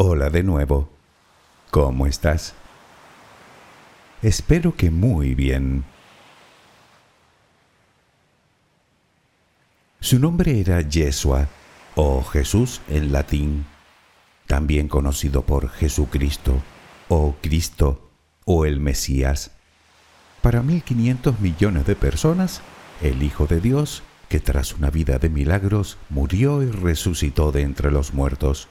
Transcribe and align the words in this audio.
Hola 0.00 0.30
de 0.30 0.44
nuevo. 0.44 0.88
¿Cómo 1.72 2.06
estás? 2.06 2.54
Espero 4.22 4.76
que 4.76 4.92
muy 4.92 5.34
bien. 5.34 5.82
Su 9.98 10.20
nombre 10.20 10.60
era 10.60 10.82
Yeshua, 10.82 11.48
o 11.96 12.22
Jesús 12.22 12.80
en 12.86 13.10
latín, 13.10 13.66
también 14.46 14.86
conocido 14.86 15.42
por 15.42 15.68
Jesucristo, 15.68 16.62
o 17.08 17.34
Cristo, 17.42 18.08
o 18.44 18.66
el 18.66 18.78
Mesías. 18.78 19.50
Para 20.42 20.62
1.500 20.62 21.40
millones 21.40 21.86
de 21.86 21.96
personas, 21.96 22.62
el 23.02 23.20
Hijo 23.24 23.46
de 23.46 23.60
Dios, 23.60 24.04
que 24.28 24.38
tras 24.38 24.74
una 24.74 24.90
vida 24.90 25.18
de 25.18 25.28
milagros 25.28 25.98
murió 26.08 26.62
y 26.62 26.70
resucitó 26.70 27.50
de 27.50 27.62
entre 27.62 27.90
los 27.90 28.14
muertos. 28.14 28.68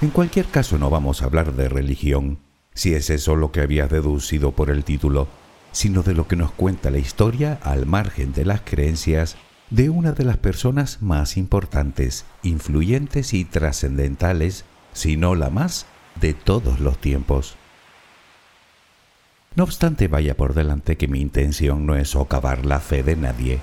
En 0.00 0.10
cualquier 0.10 0.46
caso 0.46 0.78
no 0.78 0.90
vamos 0.90 1.22
a 1.22 1.24
hablar 1.24 1.54
de 1.54 1.68
religión, 1.68 2.38
si 2.72 2.94
es 2.94 3.10
eso 3.10 3.34
lo 3.34 3.50
que 3.50 3.62
había 3.62 3.88
deducido 3.88 4.52
por 4.52 4.70
el 4.70 4.84
título, 4.84 5.26
sino 5.72 6.04
de 6.04 6.14
lo 6.14 6.28
que 6.28 6.36
nos 6.36 6.52
cuenta 6.52 6.92
la 6.92 6.98
historia 6.98 7.58
al 7.64 7.84
margen 7.84 8.32
de 8.32 8.44
las 8.44 8.60
creencias 8.60 9.36
de 9.70 9.90
una 9.90 10.12
de 10.12 10.24
las 10.24 10.36
personas 10.36 11.02
más 11.02 11.36
importantes, 11.36 12.26
influyentes 12.44 13.34
y 13.34 13.44
trascendentales, 13.44 14.64
si 14.92 15.16
no 15.16 15.34
la 15.34 15.50
más, 15.50 15.86
de 16.20 16.32
todos 16.32 16.78
los 16.78 16.98
tiempos. 16.98 17.56
No 19.56 19.64
obstante, 19.64 20.06
vaya 20.06 20.36
por 20.36 20.54
delante 20.54 20.96
que 20.96 21.08
mi 21.08 21.20
intención 21.20 21.86
no 21.86 21.96
es 21.96 22.10
socavar 22.10 22.64
la 22.64 22.78
fe 22.78 23.02
de 23.02 23.16
nadie. 23.16 23.58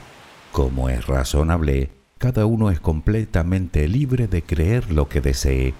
Como 0.51 0.89
es 0.89 1.07
razonable, 1.07 1.91
cada 2.17 2.45
uno 2.45 2.71
es 2.71 2.81
completamente 2.81 3.87
libre 3.87 4.27
de 4.27 4.41
creer 4.41 4.91
lo 4.91 5.07
que 5.07 5.21
desee 5.21 5.73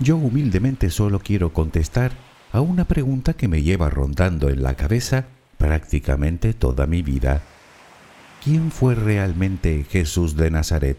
yo 0.00 0.16
humildemente 0.16 0.90
solo 0.90 1.20
quiero 1.20 1.52
contestar 1.52 2.12
a 2.52 2.60
una 2.60 2.86
pregunta 2.86 3.34
que 3.34 3.48
me 3.48 3.62
lleva 3.62 3.90
rondando 3.90 4.48
en 4.48 4.62
la 4.62 4.74
cabeza 4.74 5.26
prácticamente 5.58 6.54
toda 6.54 6.86
mi 6.86 7.02
vida. 7.02 7.42
¿Quién 8.42 8.70
fue 8.72 8.94
realmente 8.94 9.84
Jesús 9.88 10.34
de 10.36 10.50
Nazaret? 10.50 10.98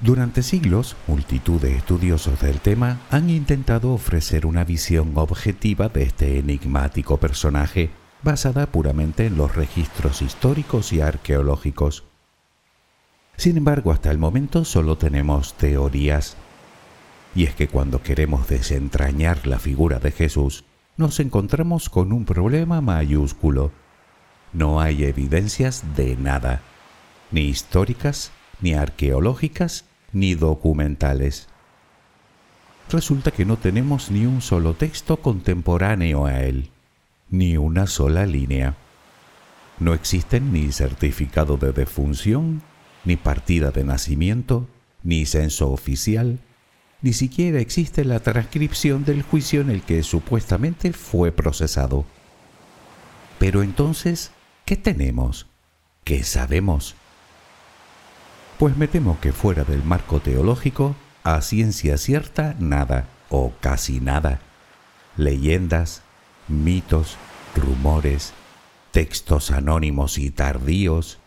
Durante 0.00 0.42
siglos, 0.42 0.96
multitud 1.06 1.60
de 1.62 1.76
estudiosos 1.76 2.40
del 2.40 2.60
tema 2.60 3.00
han 3.10 3.30
intentado 3.30 3.92
ofrecer 3.92 4.44
una 4.44 4.64
visión 4.64 5.12
objetiva 5.14 5.88
de 5.88 6.02
este 6.02 6.38
enigmático 6.38 7.16
personaje 7.18 7.90
basada 8.22 8.66
puramente 8.66 9.26
en 9.26 9.36
los 9.36 9.54
registros 9.54 10.20
históricos 10.20 10.92
y 10.92 11.00
arqueológicos. 11.00 12.04
Sin 13.36 13.56
embargo, 13.56 13.92
hasta 13.92 14.10
el 14.10 14.18
momento 14.18 14.64
solo 14.64 14.96
tenemos 14.96 15.54
teorías. 15.54 16.36
Y 17.34 17.44
es 17.44 17.54
que 17.54 17.68
cuando 17.68 18.02
queremos 18.02 18.48
desentrañar 18.48 19.46
la 19.46 19.58
figura 19.58 19.98
de 19.98 20.12
Jesús, 20.12 20.64
nos 20.96 21.18
encontramos 21.18 21.90
con 21.90 22.12
un 22.12 22.24
problema 22.24 22.80
mayúsculo. 22.80 23.72
No 24.52 24.80
hay 24.80 25.04
evidencias 25.04 25.82
de 25.96 26.16
nada, 26.16 26.60
ni 27.32 27.42
históricas, 27.42 28.30
ni 28.60 28.74
arqueológicas, 28.74 29.84
ni 30.12 30.34
documentales. 30.36 31.48
Resulta 32.90 33.32
que 33.32 33.44
no 33.44 33.56
tenemos 33.56 34.10
ni 34.10 34.26
un 34.26 34.40
solo 34.40 34.74
texto 34.74 35.16
contemporáneo 35.16 36.26
a 36.26 36.42
él, 36.44 36.70
ni 37.30 37.56
una 37.56 37.88
sola 37.88 38.26
línea. 38.26 38.76
No 39.80 39.94
existen 39.94 40.52
ni 40.52 40.70
certificado 40.70 41.56
de 41.56 41.72
defunción, 41.72 42.62
ni 43.04 43.16
partida 43.16 43.70
de 43.70 43.84
nacimiento, 43.84 44.66
ni 45.02 45.26
censo 45.26 45.70
oficial, 45.70 46.38
ni 47.02 47.12
siquiera 47.12 47.60
existe 47.60 48.04
la 48.04 48.20
transcripción 48.20 49.04
del 49.04 49.22
juicio 49.22 49.60
en 49.60 49.70
el 49.70 49.82
que 49.82 50.02
supuestamente 50.02 50.92
fue 50.92 51.32
procesado. 51.32 52.06
Pero 53.38 53.62
entonces, 53.62 54.30
¿qué 54.64 54.76
tenemos? 54.76 55.46
¿Qué 56.04 56.22
sabemos? 56.22 56.94
Pues 58.58 58.76
me 58.76 58.88
temo 58.88 59.18
que 59.20 59.32
fuera 59.32 59.64
del 59.64 59.82
marco 59.84 60.20
teológico, 60.20 60.96
a 61.24 61.42
ciencia 61.42 61.98
cierta, 61.98 62.54
nada, 62.58 63.08
o 63.28 63.52
casi 63.60 64.00
nada. 64.00 64.40
Leyendas, 65.16 66.02
mitos, 66.48 67.16
rumores, 67.54 68.32
textos 68.92 69.50
anónimos 69.50 70.18
y 70.18 70.30
tardíos, 70.30 71.18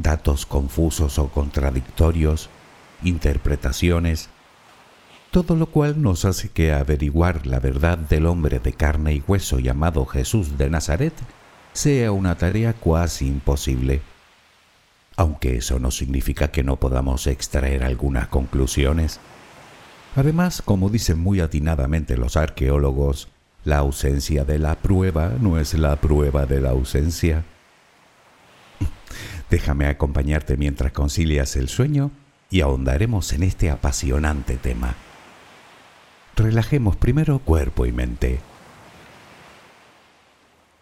datos 0.00 0.46
confusos 0.46 1.18
o 1.18 1.28
contradictorios, 1.28 2.48
interpretaciones, 3.02 4.30
todo 5.30 5.56
lo 5.56 5.66
cual 5.66 6.00
nos 6.00 6.24
hace 6.24 6.48
que 6.48 6.72
averiguar 6.72 7.46
la 7.46 7.60
verdad 7.60 7.98
del 7.98 8.26
hombre 8.26 8.60
de 8.60 8.72
carne 8.72 9.12
y 9.12 9.22
hueso 9.26 9.58
llamado 9.58 10.06
Jesús 10.06 10.56
de 10.56 10.70
Nazaret 10.70 11.12
sea 11.74 12.12
una 12.12 12.36
tarea 12.36 12.72
cuasi 12.72 13.26
imposible. 13.26 14.00
Aunque 15.16 15.56
eso 15.56 15.78
no 15.78 15.90
significa 15.90 16.48
que 16.48 16.62
no 16.62 16.76
podamos 16.76 17.26
extraer 17.26 17.84
algunas 17.84 18.28
conclusiones. 18.28 19.20
Además, 20.16 20.62
como 20.62 20.88
dicen 20.88 21.18
muy 21.18 21.40
atinadamente 21.40 22.16
los 22.16 22.36
arqueólogos, 22.36 23.28
la 23.64 23.78
ausencia 23.78 24.44
de 24.44 24.58
la 24.58 24.76
prueba 24.76 25.32
no 25.40 25.58
es 25.58 25.74
la 25.74 25.96
prueba 25.96 26.46
de 26.46 26.60
la 26.60 26.70
ausencia. 26.70 27.44
Déjame 29.50 29.86
acompañarte 29.86 30.56
mientras 30.56 30.92
concilias 30.92 31.56
el 31.56 31.68
sueño 31.68 32.10
y 32.50 32.60
ahondaremos 32.60 33.32
en 33.32 33.42
este 33.42 33.70
apasionante 33.70 34.56
tema. 34.56 34.94
Relajemos 36.36 36.96
primero 36.96 37.38
cuerpo 37.40 37.86
y 37.86 37.92
mente. 37.92 38.40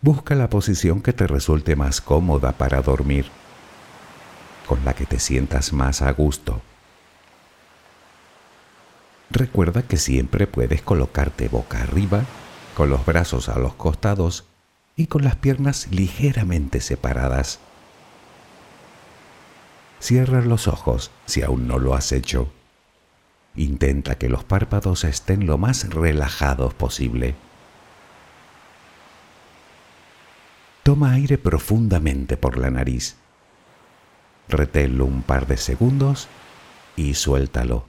Busca 0.00 0.34
la 0.34 0.50
posición 0.50 1.00
que 1.00 1.12
te 1.12 1.26
resulte 1.26 1.75
más 1.75 2.00
cómoda 2.00 2.53
para 2.53 2.82
dormir, 2.82 3.26
con 4.66 4.84
la 4.84 4.94
que 4.94 5.06
te 5.06 5.19
sientas 5.19 5.72
más 5.72 6.03
a 6.03 6.12
gusto. 6.12 6.60
Recuerda 9.31 9.82
que 9.82 9.97
siempre 9.97 10.47
puedes 10.47 10.82
colocarte 10.82 11.48
boca 11.48 11.82
arriba, 11.82 12.25
con 12.76 12.91
los 12.91 13.04
brazos 13.06 13.48
a 13.48 13.58
los 13.58 13.75
costados 13.75 14.44
y 14.97 15.06
con 15.06 15.25
las 15.25 15.37
piernas 15.37 15.88
ligeramente 15.91 16.81
separadas. 16.81 17.58
Cierra 20.00 20.40
los 20.42 20.68
ojos 20.68 21.10
si 21.24 21.42
aún 21.42 21.66
no 21.66 21.78
lo 21.78 21.94
has 21.94 22.12
hecho. 22.12 22.52
Intenta 23.54 24.16
que 24.16 24.28
los 24.28 24.44
párpados 24.44 25.04
estén 25.04 25.46
lo 25.46 25.58
más 25.58 25.88
relajados 25.88 26.74
posible. 26.74 27.34
Toma 30.82 31.12
aire 31.12 31.38
profundamente 31.38 32.36
por 32.36 32.58
la 32.58 32.70
nariz. 32.70 33.16
Reténlo 34.48 35.04
un 35.04 35.22
par 35.22 35.46
de 35.46 35.56
segundos 35.56 36.28
y 36.94 37.14
suéltalo 37.14 37.86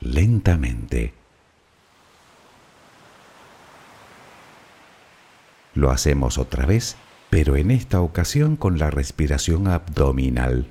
lentamente. 0.00 1.14
Lo 5.74 5.90
hacemos 5.90 6.38
otra 6.38 6.66
vez, 6.66 6.96
pero 7.30 7.56
en 7.56 7.70
esta 7.70 8.00
ocasión 8.00 8.56
con 8.56 8.78
la 8.78 8.90
respiración 8.90 9.66
abdominal. 9.66 10.70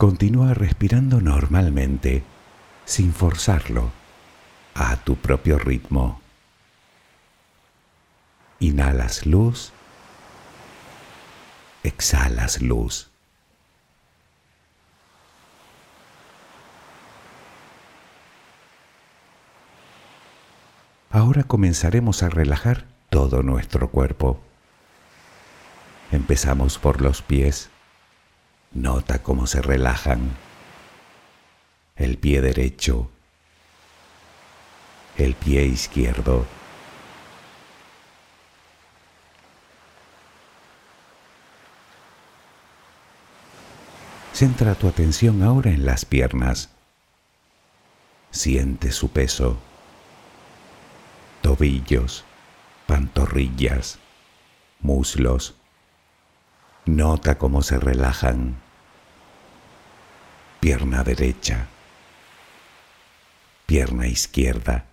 Continúa 0.00 0.54
respirando 0.54 1.20
normalmente, 1.20 2.22
sin 2.86 3.12
forzarlo, 3.12 3.92
a 4.74 4.96
tu 4.96 5.16
propio 5.16 5.58
ritmo. 5.58 6.22
Inhalas 8.60 9.26
luz, 9.26 9.74
exhalas 11.82 12.62
luz. 12.62 13.10
Ahora 21.10 21.44
comenzaremos 21.44 22.22
a 22.22 22.30
relajar 22.30 22.86
todo 23.10 23.42
nuestro 23.42 23.90
cuerpo. 23.90 24.40
Empezamos 26.10 26.78
por 26.78 27.02
los 27.02 27.20
pies. 27.20 27.68
Nota 28.72 29.22
cómo 29.22 29.46
se 29.46 29.62
relajan. 29.62 30.30
El 31.96 32.18
pie 32.18 32.40
derecho. 32.40 33.10
El 35.16 35.34
pie 35.34 35.64
izquierdo. 35.64 36.46
Centra 44.32 44.74
tu 44.74 44.88
atención 44.88 45.42
ahora 45.42 45.70
en 45.70 45.84
las 45.84 46.04
piernas. 46.04 46.70
Siente 48.30 48.92
su 48.92 49.10
peso. 49.10 49.58
Tobillos 51.42 52.24
pantorrillas, 52.90 54.00
muslos. 54.80 55.59
Nota 56.86 57.38
cómo 57.38 57.62
se 57.62 57.78
relajan. 57.78 58.56
Pierna 60.60 61.02
derecha, 61.02 61.68
pierna 63.66 64.06
izquierda. 64.06 64.84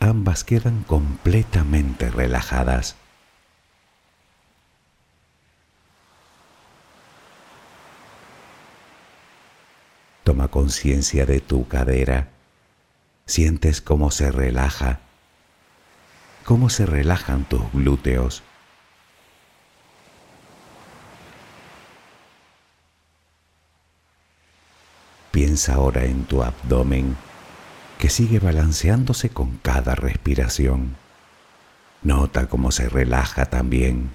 Ambas 0.00 0.44
quedan 0.44 0.82
completamente 0.84 2.10
relajadas. 2.10 2.96
Toma 10.24 10.48
conciencia 10.48 11.26
de 11.26 11.40
tu 11.40 11.68
cadera. 11.68 12.28
Sientes 13.26 13.80
cómo 13.80 14.10
se 14.10 14.30
relaja 14.30 15.00
cómo 16.48 16.70
se 16.70 16.86
relajan 16.86 17.44
tus 17.44 17.60
glúteos. 17.74 18.42
Piensa 25.48 25.76
ahora 25.76 26.04
en 26.04 26.26
tu 26.26 26.42
abdomen 26.42 27.16
que 27.98 28.10
sigue 28.10 28.38
balanceándose 28.38 29.30
con 29.30 29.56
cada 29.56 29.94
respiración. 29.94 30.94
Nota 32.02 32.50
cómo 32.50 32.70
se 32.70 32.90
relaja 32.90 33.46
también. 33.46 34.10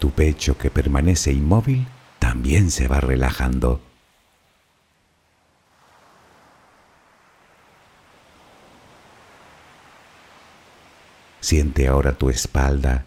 Tu 0.00 0.10
pecho 0.10 0.58
que 0.58 0.68
permanece 0.68 1.30
inmóvil 1.30 1.86
también 2.18 2.72
se 2.72 2.88
va 2.88 2.98
relajando. 2.98 3.80
Siente 11.38 11.86
ahora 11.86 12.14
tu 12.18 12.30
espalda. 12.30 13.06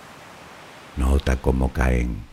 Nota 0.97 1.37
cómo 1.37 1.71
caen. 1.71 2.23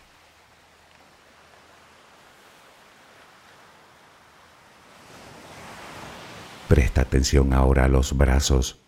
Presta 6.68 7.02
atención 7.02 7.52
ahora 7.52 7.84
a 7.84 7.88
los 7.88 8.16
brazos. 8.16 8.78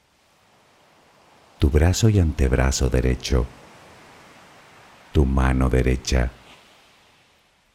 Tu 1.59 1.71
brazo 1.71 2.09
y 2.09 2.21
antebrazo 2.21 2.91
derecho. 2.91 3.47
Tu 5.13 5.25
mano 5.25 5.69
derecha. 5.71 6.31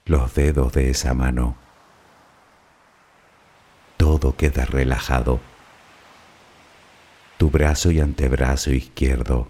Los 0.06 0.34
dedos 0.36 0.74
de 0.74 0.92
esa 0.92 1.14
mano. 1.14 1.56
Todo 3.98 4.36
queda 4.36 4.66
relajado 4.66 5.40
tu 7.38 7.50
brazo 7.50 7.92
y 7.92 8.00
antebrazo 8.00 8.72
izquierdo, 8.72 9.50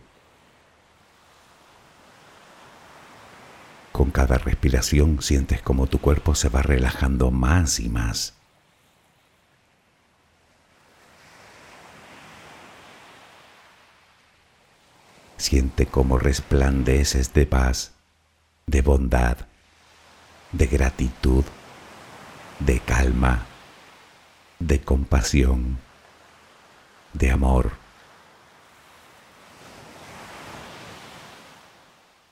Con 4.01 4.09
cada 4.09 4.39
respiración 4.39 5.21
sientes 5.21 5.61
como 5.61 5.85
tu 5.85 6.01
cuerpo 6.01 6.33
se 6.33 6.49
va 6.49 6.63
relajando 6.63 7.29
más 7.29 7.79
y 7.79 7.87
más. 7.87 8.33
Siente 15.37 15.85
cómo 15.85 16.17
resplandeces 16.17 17.31
de 17.35 17.45
paz, 17.45 17.91
de 18.65 18.81
bondad, 18.81 19.37
de 20.51 20.65
gratitud, 20.65 21.45
de 22.57 22.79
calma, 22.79 23.45
de 24.57 24.81
compasión, 24.81 25.77
de 27.13 27.29
amor, 27.29 27.73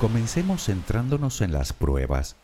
Comencemos 0.00 0.64
centrándonos 0.64 1.42
en 1.42 1.52
las 1.52 1.74
pruebas. 1.74 2.36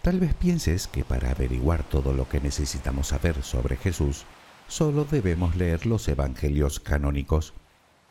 Tal 0.00 0.18
vez 0.18 0.32
pienses 0.32 0.86
que 0.86 1.04
para 1.04 1.30
averiguar 1.30 1.82
todo 1.82 2.14
lo 2.14 2.26
que 2.26 2.40
necesitamos 2.40 3.08
saber 3.08 3.42
sobre 3.42 3.76
Jesús, 3.76 4.24
solo 4.66 5.04
debemos 5.04 5.56
leer 5.56 5.84
los 5.84 6.08
evangelios 6.08 6.80
canónicos, 6.80 7.52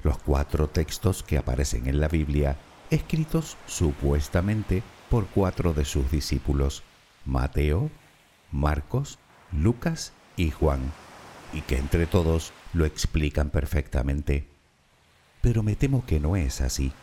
los 0.03 0.19
cuatro 0.19 0.67
textos 0.67 1.23
que 1.23 1.39
aparecen 1.39 1.87
en 1.87 1.99
la 1.99 2.07
Biblia, 2.07 2.57
escritos 2.91 3.57
supuestamente 3.65 4.83
por 5.09 5.25
cuatro 5.25 5.73
de 5.73 5.83
sus 5.83 6.11
discípulos, 6.11 6.83
Mateo, 7.25 7.89
Marcos, 8.51 9.17
Lucas 9.51 10.13
y 10.37 10.51
Juan, 10.51 10.91
y 11.53 11.61
que 11.61 11.79
entre 11.79 12.05
todos 12.05 12.53
lo 12.71 12.85
explican 12.85 13.49
perfectamente. 13.49 14.47
Pero 15.41 15.63
me 15.63 15.75
temo 15.75 16.05
que 16.05 16.19
no 16.19 16.35
es 16.35 16.61
así. 16.61 16.93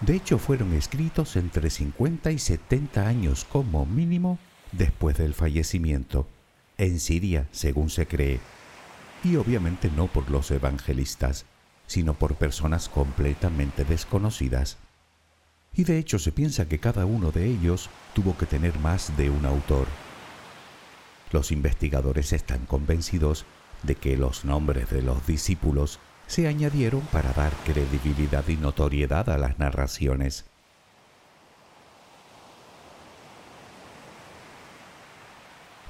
De 0.00 0.14
hecho, 0.14 0.38
fueron 0.38 0.74
escritos 0.74 1.36
entre 1.36 1.70
50 1.70 2.30
y 2.30 2.38
70 2.38 3.06
años 3.06 3.44
como 3.44 3.84
mínimo 3.84 4.38
después 4.70 5.16
del 5.18 5.34
fallecimiento, 5.34 6.28
en 6.76 7.00
Siria, 7.00 7.48
según 7.50 7.90
se 7.90 8.06
cree, 8.06 8.38
y 9.24 9.36
obviamente 9.36 9.90
no 9.90 10.06
por 10.06 10.30
los 10.30 10.50
evangelistas, 10.52 11.46
sino 11.88 12.14
por 12.14 12.36
personas 12.36 12.88
completamente 12.88 13.84
desconocidas. 13.84 14.76
Y 15.74 15.84
de 15.84 15.98
hecho 15.98 16.20
se 16.20 16.30
piensa 16.30 16.68
que 16.68 16.78
cada 16.78 17.04
uno 17.04 17.32
de 17.32 17.46
ellos 17.46 17.90
tuvo 18.14 18.36
que 18.36 18.46
tener 18.46 18.78
más 18.78 19.16
de 19.16 19.30
un 19.30 19.44
autor. 19.44 19.88
Los 21.32 21.50
investigadores 21.50 22.32
están 22.32 22.66
convencidos 22.66 23.46
de 23.82 23.96
que 23.96 24.16
los 24.16 24.44
nombres 24.44 24.90
de 24.90 25.02
los 25.02 25.26
discípulos 25.26 25.98
se 26.28 26.46
añadieron 26.46 27.00
para 27.10 27.32
dar 27.32 27.52
credibilidad 27.64 28.46
y 28.46 28.56
notoriedad 28.56 29.28
a 29.30 29.38
las 29.38 29.58
narraciones. 29.58 30.44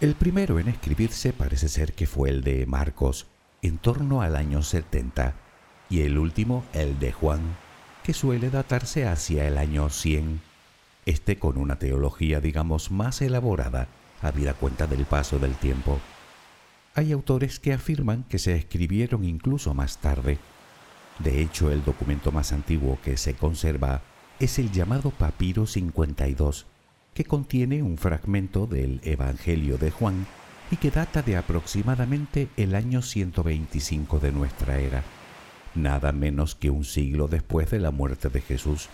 El 0.01 0.15
primero 0.15 0.61
en 0.61 0.69
escribirse 0.69 1.33
parece 1.33 1.69
ser 1.69 1.93
que 1.93 2.07
fue 2.07 2.31
el 2.31 2.45
de 2.45 2.65
Marcos, 2.67 3.27
en 3.63 3.79
torno 3.79 4.23
al 4.23 4.37
año 4.37 4.63
70, 4.63 5.35
y 5.91 6.03
el 6.03 6.17
último 6.19 6.65
el 6.73 7.01
de 7.01 7.11
Juan, 7.11 7.41
que 8.05 8.15
suele 8.15 8.49
datarse 8.49 9.09
hacia 9.09 9.49
el 9.49 9.59
año 9.59 9.91
100, 9.91 10.41
este 11.05 11.37
con 11.41 11.59
una 11.59 11.81
teología 11.81 12.41
digamos 12.41 12.93
más 12.93 13.23
elaborada, 13.23 13.89
habida 14.23 14.55
cuenta 14.55 14.87
del 14.87 15.05
paso 15.05 15.41
del 15.41 15.57
tiempo. 15.57 15.99
Hay 16.99 17.13
autores 17.13 17.61
que 17.61 17.73
afirman 17.73 18.25
que 18.25 18.41
se 18.41 18.57
escribieron 18.57 19.23
incluso 19.23 19.73
más 19.73 19.99
tarde. 19.99 20.37
De 21.21 21.41
hecho, 21.41 21.71
el 21.71 21.85
documento 21.85 22.33
más 22.33 22.53
antiguo 22.53 22.99
que 23.05 23.17
se 23.17 23.35
conserva 23.35 24.03
es 24.41 24.59
el 24.59 24.73
llamado 24.73 25.13
Papiro 25.13 25.65
52, 25.69 26.67
que 27.15 27.25
contiene 27.25 27.85
un 27.85 27.99
fragmento 27.99 28.67
del 28.67 29.01
Evangelio 29.05 29.79
de 29.79 29.93
Juan 29.93 30.27
y 30.73 30.77
que 30.77 30.91
data 30.91 31.23
de 31.23 31.37
aproximadamente 31.37 32.49
el 32.57 32.75
año 32.75 33.01
125 33.01 34.19
de 34.19 34.33
nuestra 34.33 34.81
era, 34.81 35.05
nada 35.77 36.11
menos 36.11 36.57
que 36.57 36.69
un 36.69 36.85
siglo 36.85 37.29
después 37.29 37.71
de 37.71 37.79
la 37.79 37.93
muerte 37.93 38.29
de 38.29 38.41
Jesús. 38.41 38.89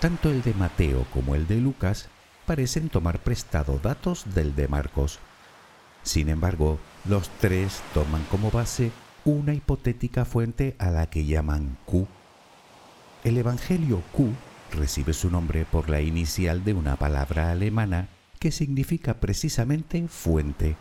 Tanto 0.00 0.28
el 0.28 0.42
de 0.42 0.52
Mateo 0.52 1.06
como 1.14 1.34
el 1.34 1.46
de 1.46 1.56
Lucas 1.62 2.10
parecen 2.44 2.90
tomar 2.90 3.20
prestado 3.20 3.80
datos 3.82 4.34
del 4.34 4.54
de 4.54 4.68
Marcos, 4.68 5.18
sin 6.08 6.30
embargo, 6.30 6.78
los 7.04 7.28
tres 7.38 7.82
toman 7.92 8.24
como 8.30 8.50
base 8.50 8.90
una 9.26 9.52
hipotética 9.52 10.24
fuente 10.24 10.74
a 10.78 10.90
la 10.90 11.10
que 11.10 11.26
llaman 11.26 11.76
Q. 11.84 12.06
El 13.24 13.36
Evangelio 13.36 14.02
Q 14.12 14.30
recibe 14.72 15.12
su 15.12 15.30
nombre 15.30 15.66
por 15.66 15.90
la 15.90 16.00
inicial 16.00 16.64
de 16.64 16.72
una 16.72 16.96
palabra 16.96 17.50
alemana 17.50 18.08
que 18.38 18.50
significa 18.52 19.20
precisamente 19.20 20.08
fuente. 20.08 20.76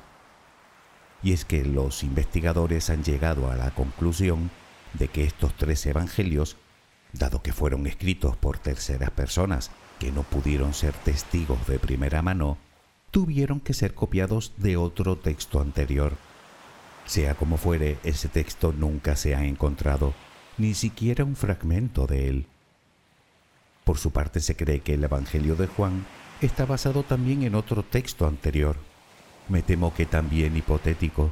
Y 1.22 1.34
es 1.34 1.44
que 1.44 1.66
los 1.66 2.04
investigadores 2.04 2.90
han 2.90 3.04
llegado 3.04 3.52
a 3.52 3.56
la 3.56 3.72
conclusión 3.72 4.50
de 4.94 5.10
que 5.10 5.26
estos 5.26 5.54
tres 5.56 5.86
evangelios, 5.86 6.56
dado 7.12 7.42
que 7.42 7.52
fueron 7.52 7.86
escritos 7.86 8.38
por 8.38 8.60
terceras 8.60 9.12
personas 9.12 9.72
que 10.00 10.10
no 10.12 10.24
pudieron 10.24 10.74
ser 10.74 10.94
testigos 10.94 11.68
de 11.68 11.80
primera 11.80 12.22
mano, 12.22 12.58
tuvieron 13.12 13.60
que 13.60 13.74
ser 13.74 13.94
copiados 13.94 14.54
de 14.58 14.78
otro 14.78 15.16
texto 15.18 15.62
anterior. 15.62 16.14
Sea 17.06 17.36
como 17.36 17.58
fuere, 17.58 17.98
ese 18.04 18.28
texto 18.28 18.74
nunca 18.74 19.16
se 19.16 19.36
ha 19.36 19.46
encontrado, 19.46 20.14
ni 20.58 20.74
siquiera 20.74 21.24
un 21.24 21.36
fragmento 21.36 22.06
de 22.06 22.28
él. 22.28 22.46
Por 23.86 23.98
su 23.98 24.12
parte 24.12 24.42
se 24.42 24.56
cree 24.56 24.82
que 24.82 24.96
el 24.96 25.04
Evangelio 25.04 25.56
de 25.56 25.68
Juan 25.68 26.06
está 26.42 26.66
basado 26.66 27.04
también 27.04 27.44
en 27.44 27.56
otro 27.56 27.84
texto 27.84 28.28
anterior, 28.28 28.76
me 29.48 29.62
temo 29.62 29.94
que 29.94 30.06
también 30.06 30.58
hipotético. 30.58 31.32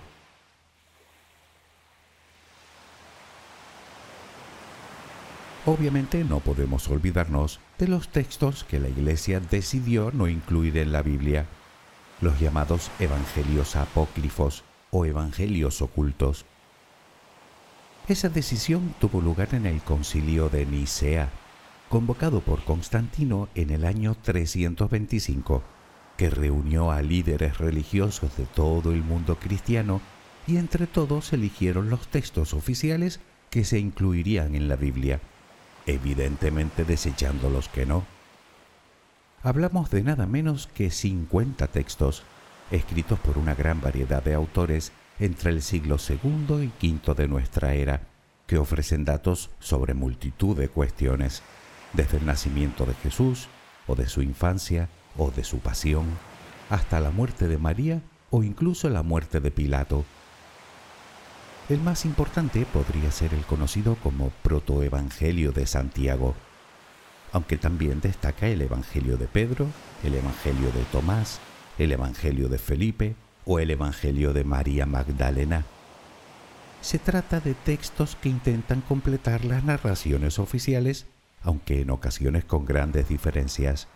Obviamente 5.66 6.24
no 6.24 6.40
podemos 6.40 6.88
olvidarnos 6.90 7.60
de 7.80 7.88
los 7.88 8.10
textos 8.10 8.64
que 8.64 8.80
la 8.80 8.88
Iglesia 8.88 9.40
decidió 9.40 10.12
no 10.12 10.28
incluir 10.28 10.78
en 10.78 10.92
la 10.92 11.02
Biblia 11.02 11.48
los 12.22 12.40
llamados 12.40 12.92
evangelios 13.00 13.76
apócrifos 13.76 14.64
o 14.92 15.06
evangelios 15.06 15.82
ocultos. 15.82 16.46
Esa 18.08 18.30
decisión 18.30 18.94
tuvo 19.00 19.22
lugar 19.22 19.56
en 19.56 19.66
el 19.66 19.82
concilio 19.82 20.50
de 20.50 20.66
Nicea, 20.66 21.30
convocado 21.90 22.42
por 22.42 22.64
Constantino 22.64 23.50
en 23.56 23.72
el 23.72 23.86
año 23.86 24.16
325, 24.22 25.64
que 26.18 26.30
reunió 26.30 26.92
a 26.92 27.02
líderes 27.02 27.58
religiosos 27.58 28.38
de 28.38 28.46
todo 28.46 28.92
el 28.92 29.04
mundo 29.04 29.38
cristiano 29.38 30.02
y 30.48 30.58
entre 30.58 30.88
todos 30.88 31.34
eligieron 31.34 31.90
los 31.90 32.08
textos 32.08 32.54
oficiales 32.54 33.20
que 33.50 33.66
se 33.66 33.80
incluirían 33.80 34.56
en 34.56 34.68
la 34.68 34.76
Biblia, 34.76 35.20
evidentemente 35.86 36.86
desechando 36.86 37.50
los 37.50 37.70
que 37.70 37.86
no 37.86 38.15
hablamos 39.46 39.92
de 39.92 40.02
nada 40.02 40.26
menos 40.26 40.66
que 40.66 40.90
50 40.90 41.68
textos, 41.68 42.24
escritos 42.72 43.20
por 43.20 43.38
una 43.38 43.54
gran 43.54 43.80
variedad 43.80 44.24
de 44.24 44.34
autores 44.34 44.92
entre 45.20 45.52
el 45.52 45.62
siglo 45.62 45.98
II 45.98 46.72
y 46.82 46.88
V 46.88 47.14
de 47.14 47.28
nuestra 47.28 47.76
era, 47.76 48.02
que 48.48 48.58
ofrecen 48.58 49.06
datos 49.06 49.52
sobre 49.60 49.94
multitud 49.94 50.58
de 50.58 50.68
cuestiones, 50.68 51.44
desde 51.94 52.18
el 52.18 52.26
nacimiento 52.26 52.88
de 52.88 52.96
Jesús, 52.96 53.48
o 53.86 53.94
de 53.94 54.10
su 54.10 54.24
infancia, 54.24 54.90
o 55.16 55.30
de 55.30 55.44
su 55.44 55.60
pasión, 55.60 56.06
hasta 56.72 57.00
la 57.00 57.12
muerte 57.12 57.48
de 57.48 57.60
María 57.60 58.02
o 58.32 58.42
incluso 58.42 58.90
la 58.90 59.04
muerte 59.04 59.42
de 59.42 59.52
Pilato. 59.52 60.06
El 61.70 61.82
más 61.82 62.04
importante 62.06 62.66
podría 62.66 63.12
ser 63.12 63.32
el 63.36 63.46
conocido 63.46 63.96
como 64.02 64.32
Protoevangelio 64.42 65.52
de 65.52 65.68
Santiago, 65.68 66.34
aunque 67.36 67.58
también 67.58 68.00
destaca 68.00 68.48
el 68.48 68.62
Evangelio 68.62 69.18
de 69.18 69.28
Pedro, 69.28 69.68
el 70.06 70.14
Evangelio 70.14 70.72
de 70.72 70.86
Tomás, 70.90 71.42
el 71.78 71.92
Evangelio 71.92 72.48
de 72.48 72.58
Felipe 72.58 73.18
o 73.44 73.60
el 73.60 73.72
Evangelio 73.72 74.32
de 74.32 74.46
María 74.46 74.86
Magdalena. 74.86 75.66
Se 76.80 76.98
trata 76.98 77.42
de 77.42 77.54
textos 77.54 78.16
que 78.16 78.30
intentan 78.30 78.80
completar 78.80 79.44
las 79.44 79.66
narraciones 79.66 80.40
oficiales, 80.40 81.08
aunque 81.42 81.82
en 81.82 81.90
ocasiones 81.90 82.46
con 82.46 82.64
grandes 82.64 83.10
diferencias. 83.10 83.90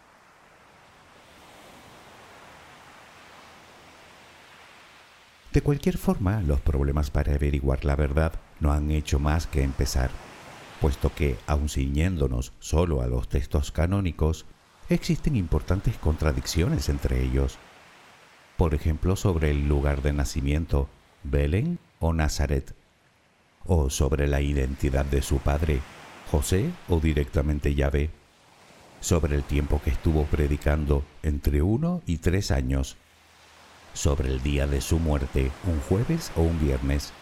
De 5.54 5.62
cualquier 5.62 5.98
forma, 5.98 6.42
los 6.42 6.60
problemas 6.60 7.10
para 7.10 7.36
averiguar 7.36 7.86
la 7.86 7.96
verdad 7.96 8.34
no 8.60 8.74
han 8.74 8.92
hecho 8.92 9.18
más 9.18 9.48
que 9.48 9.64
empezar 9.64 10.10
puesto 10.80 11.14
que, 11.14 11.38
aun 11.48 11.70
ciñéndonos 11.70 12.54
solo 12.60 13.02
a 13.02 13.08
los 13.08 13.28
textos 13.28 13.72
canónicos, 13.72 14.46
existen 14.90 15.36
importantes 15.36 15.98
contradicciones 15.98 16.90
entre 16.90 17.24
ellos. 17.24 17.58
Por 18.58 18.74
ejemplo, 18.74 19.16
sobre 19.16 19.52
el 19.52 19.68
lugar 19.68 20.02
de 20.02 20.14
nacimiento, 20.14 20.90
Belén 21.24 21.80
o 22.00 22.14
Nazaret, 22.14 22.76
o 23.66 23.90
sobre 23.90 24.28
la 24.28 24.42
identidad 24.42 25.06
de 25.06 25.22
su 25.22 25.38
padre, 25.38 25.82
José 26.32 26.72
o 26.88 27.00
directamente 27.00 27.76
Yahvé, 27.76 28.10
sobre 29.02 29.36
el 29.36 29.44
tiempo 29.44 29.82
que 29.84 29.92
estuvo 29.92 30.26
predicando 30.26 31.04
entre 31.24 31.62
uno 31.62 32.02
y 32.06 32.18
tres 32.18 32.52
años, 32.52 32.98
sobre 33.94 34.30
el 34.30 34.42
día 34.44 34.68
de 34.68 34.82
su 34.82 35.00
muerte, 35.00 35.52
un 35.66 35.80
jueves 35.82 36.32
o 36.36 36.42
un 36.42 36.60
viernes. 36.60 37.14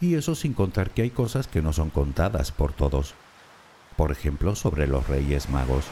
Y 0.00 0.14
eso 0.14 0.34
sin 0.34 0.52
contar 0.52 0.90
que 0.90 1.02
hay 1.02 1.10
cosas 1.10 1.46
que 1.46 1.62
no 1.62 1.72
son 1.72 1.90
contadas 1.90 2.52
por 2.52 2.72
todos. 2.72 3.14
Por 3.96 4.12
ejemplo, 4.12 4.54
sobre 4.54 4.86
los 4.86 5.08
reyes 5.08 5.48
magos, 5.48 5.84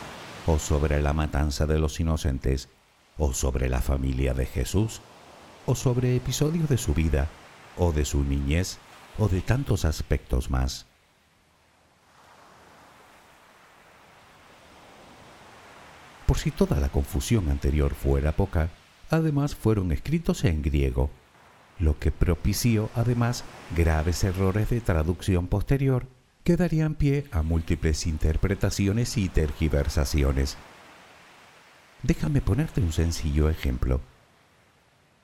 o 0.47 0.59
sobre 0.59 1.01
la 1.01 1.15
matanza 1.15 1.67
de 1.67 1.79
los 1.79 1.99
inocentes, 2.01 2.69
o 3.17 3.33
sobre 3.33 3.69
la 3.69 3.81
familia 3.81 4.35
de 4.35 4.45
Jesús, 4.45 5.01
o 5.67 5.75
sobre 5.75 6.17
episodios 6.17 6.69
de 6.69 6.77
su 6.77 6.93
vida, 6.93 7.29
o 7.79 7.93
de 7.93 8.05
su 8.05 8.23
niñez, 8.23 8.79
o 9.19 9.29
de 9.29 9.41
tantos 9.41 9.85
aspectos 9.85 10.51
más. 10.51 10.87
Por 16.27 16.39
si 16.39 16.51
toda 16.51 16.81
la 16.81 16.89
confusión 16.89 17.49
anterior 17.49 17.95
fuera 17.95 18.33
poca, 18.33 18.71
además 19.11 19.55
fueron 19.55 19.93
escritos 19.93 20.45
en 20.45 20.63
griego, 20.63 21.11
lo 21.79 21.99
que 21.99 22.11
propició 22.11 22.91
además 22.95 23.45
graves 23.77 24.25
errores 24.25 24.71
de 24.71 24.81
traducción 24.81 25.49
posterior 25.49 26.07
que 26.45 26.57
darían 26.57 26.95
pie 26.95 27.25
a 27.33 27.43
múltiples 27.43 28.07
interpretaciones 28.07 29.17
y 29.17 29.29
tergiversaciones. 29.29 30.57
Déjame 32.03 32.43
ponerte 32.43 32.83
un 32.83 32.93
sencillo 32.93 33.49
ejemplo. 33.49 34.01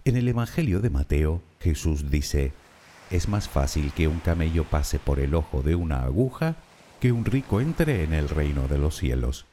En 0.06 0.16
el 0.16 0.26
Evangelio 0.28 0.80
de 0.80 0.88
Mateo, 0.88 1.42
Jesús 1.60 2.10
dice, 2.10 2.54
es 3.10 3.28
más 3.28 3.48
fácil 3.48 3.92
que 3.92 4.08
un 4.08 4.20
camello 4.20 4.64
pase 4.64 4.98
por 4.98 5.20
el 5.20 5.34
ojo 5.34 5.62
de 5.62 5.74
una 5.74 6.04
aguja 6.04 6.56
que 7.00 7.12
un 7.12 7.26
rico 7.26 7.60
entre 7.60 8.04
en 8.04 8.14
el 8.14 8.28
reino 8.28 8.66
de 8.66 8.78
los 8.78 8.96
cielos. 8.96 9.44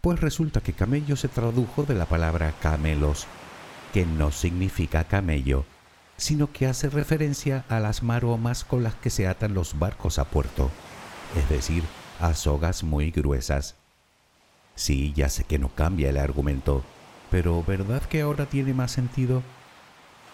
Pues 0.00 0.20
resulta 0.20 0.62
que 0.62 0.72
camello 0.72 1.16
se 1.16 1.28
tradujo 1.28 1.82
de 1.82 1.94
la 1.94 2.06
palabra 2.06 2.54
camelos, 2.62 3.26
que 3.92 4.06
no 4.06 4.30
significa 4.30 5.04
camello, 5.04 5.64
sino 6.16 6.52
que 6.52 6.66
hace 6.66 6.90
referencia 6.90 7.64
a 7.68 7.80
las 7.80 8.02
maromas 8.02 8.64
con 8.64 8.82
las 8.82 8.94
que 8.94 9.10
se 9.10 9.26
atan 9.26 9.54
los 9.54 9.78
barcos 9.78 10.18
a 10.18 10.24
puerto, 10.24 10.70
es 11.36 11.48
decir, 11.48 11.82
a 12.20 12.34
sogas 12.34 12.82
muy 12.84 13.10
gruesas. 13.10 13.76
Sí, 14.74 15.12
ya 15.14 15.28
sé 15.28 15.44
que 15.44 15.58
no 15.58 15.68
cambia 15.74 16.10
el 16.10 16.18
argumento, 16.18 16.84
pero 17.30 17.62
¿verdad 17.64 18.02
que 18.02 18.20
ahora 18.20 18.46
tiene 18.46 18.74
más 18.74 18.92
sentido? 18.92 19.42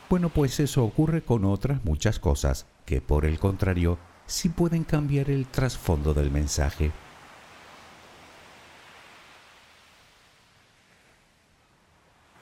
Bueno, 0.08 0.28
pues 0.28 0.60
eso 0.60 0.84
ocurre 0.84 1.22
con 1.22 1.44
otras 1.44 1.84
muchas 1.84 2.18
cosas 2.18 2.66
que, 2.84 3.00
por 3.00 3.24
el 3.24 3.38
contrario, 3.38 3.98
sí 4.26 4.48
pueden 4.48 4.84
cambiar 4.84 5.30
el 5.30 5.46
trasfondo 5.46 6.14
del 6.14 6.30
mensaje. 6.30 6.92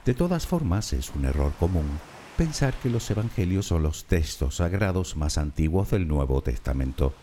De 0.05 0.13
todas 0.13 0.45
formas, 0.45 0.93
es 0.93 1.09
un 1.15 1.25
error 1.25 1.51
común 1.59 1.99
pensar 2.37 2.75
que 2.75 2.91
los 2.91 3.09
evangelios 3.09 3.65
son 3.67 3.81
los 3.81 4.05
textos 4.05 4.57
sagrados 4.57 5.15
más 5.15 5.39
antiguos 5.39 5.89
del 5.89 6.07
Nuevo 6.07 6.41
Testamento. 6.43 7.15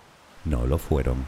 No 0.44 0.66
lo 0.66 0.78
fueron. 0.78 1.24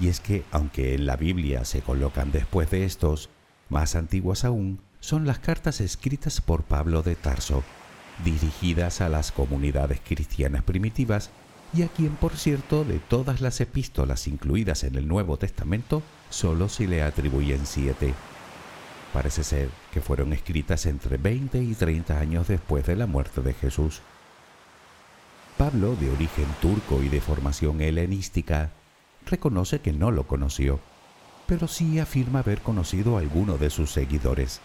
Y 0.00 0.08
es 0.08 0.20
que, 0.20 0.44
aunque 0.52 0.94
en 0.94 1.06
la 1.06 1.16
Biblia 1.16 1.64
se 1.64 1.80
colocan 1.80 2.30
después 2.30 2.70
de 2.70 2.84
estos, 2.84 3.30
más 3.68 3.96
antiguas 3.96 4.44
aún 4.44 4.80
son 5.00 5.26
las 5.26 5.40
cartas 5.40 5.80
escritas 5.80 6.40
por 6.40 6.62
Pablo 6.62 7.02
de 7.02 7.16
Tarso, 7.16 7.64
dirigidas 8.24 9.00
a 9.00 9.08
las 9.08 9.32
comunidades 9.32 10.00
cristianas 10.04 10.62
primitivas 10.62 11.30
y 11.72 11.82
a 11.82 11.88
quien, 11.88 12.14
por 12.14 12.36
cierto, 12.36 12.84
de 12.84 13.00
todas 13.00 13.40
las 13.40 13.60
epístolas 13.60 14.28
incluidas 14.28 14.84
en 14.84 14.94
el 14.94 15.08
Nuevo 15.08 15.36
Testamento, 15.36 16.02
solo 16.30 16.68
se 16.68 16.86
le 16.86 17.02
atribuyen 17.02 17.66
siete 17.66 18.14
parece 19.14 19.44
ser 19.44 19.70
que 19.92 20.00
fueron 20.00 20.32
escritas 20.32 20.86
entre 20.86 21.18
20 21.18 21.58
y 21.58 21.74
30 21.74 22.18
años 22.18 22.48
después 22.48 22.84
de 22.84 22.96
la 22.96 23.06
muerte 23.06 23.42
de 23.42 23.54
Jesús. 23.54 24.02
Pablo, 25.56 25.94
de 25.94 26.10
origen 26.10 26.48
turco 26.60 27.00
y 27.00 27.08
de 27.08 27.20
formación 27.20 27.80
helenística, 27.80 28.72
reconoce 29.24 29.78
que 29.78 29.92
no 29.92 30.10
lo 30.10 30.26
conoció, 30.26 30.80
pero 31.46 31.68
sí 31.68 32.00
afirma 32.00 32.40
haber 32.40 32.60
conocido 32.60 33.16
a 33.16 33.20
alguno 33.20 33.56
de 33.56 33.70
sus 33.70 33.92
seguidores. 33.92 34.60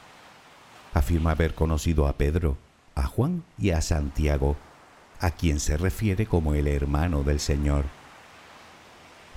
Afirma 0.96 1.32
haber 1.32 1.54
conocido 1.54 2.08
a 2.08 2.14
Pedro, 2.14 2.58
a 2.96 3.06
Juan 3.06 3.44
y 3.60 3.70
a 3.70 3.82
Santiago, 3.82 4.58
a 5.20 5.30
quien 5.30 5.60
se 5.60 5.78
refiere 5.78 6.26
como 6.26 6.56
el 6.56 6.68
hermano 6.68 7.22
del 7.22 7.40
Señor. 7.40 7.86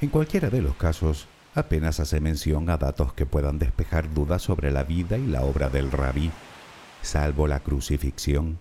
En 0.01 0.09
cualquiera 0.09 0.49
de 0.49 0.63
los 0.63 0.75
casos, 0.77 1.29
apenas 1.55 2.01
hace 2.01 2.21
mención 2.21 2.71
a 2.71 2.77
datos 2.77 3.13
que 3.13 3.27
puedan 3.27 3.59
despejar 3.59 4.13
dudas 4.13 4.43
sobre 4.43 4.71
la 4.71 4.85
vida 4.85 5.19
y 5.19 5.27
la 5.27 5.43
obra 5.43 5.69
del 5.69 5.91
rabí, 5.91 6.31
salvo 7.03 7.47
la 7.47 7.61
crucifixión. 7.61 8.59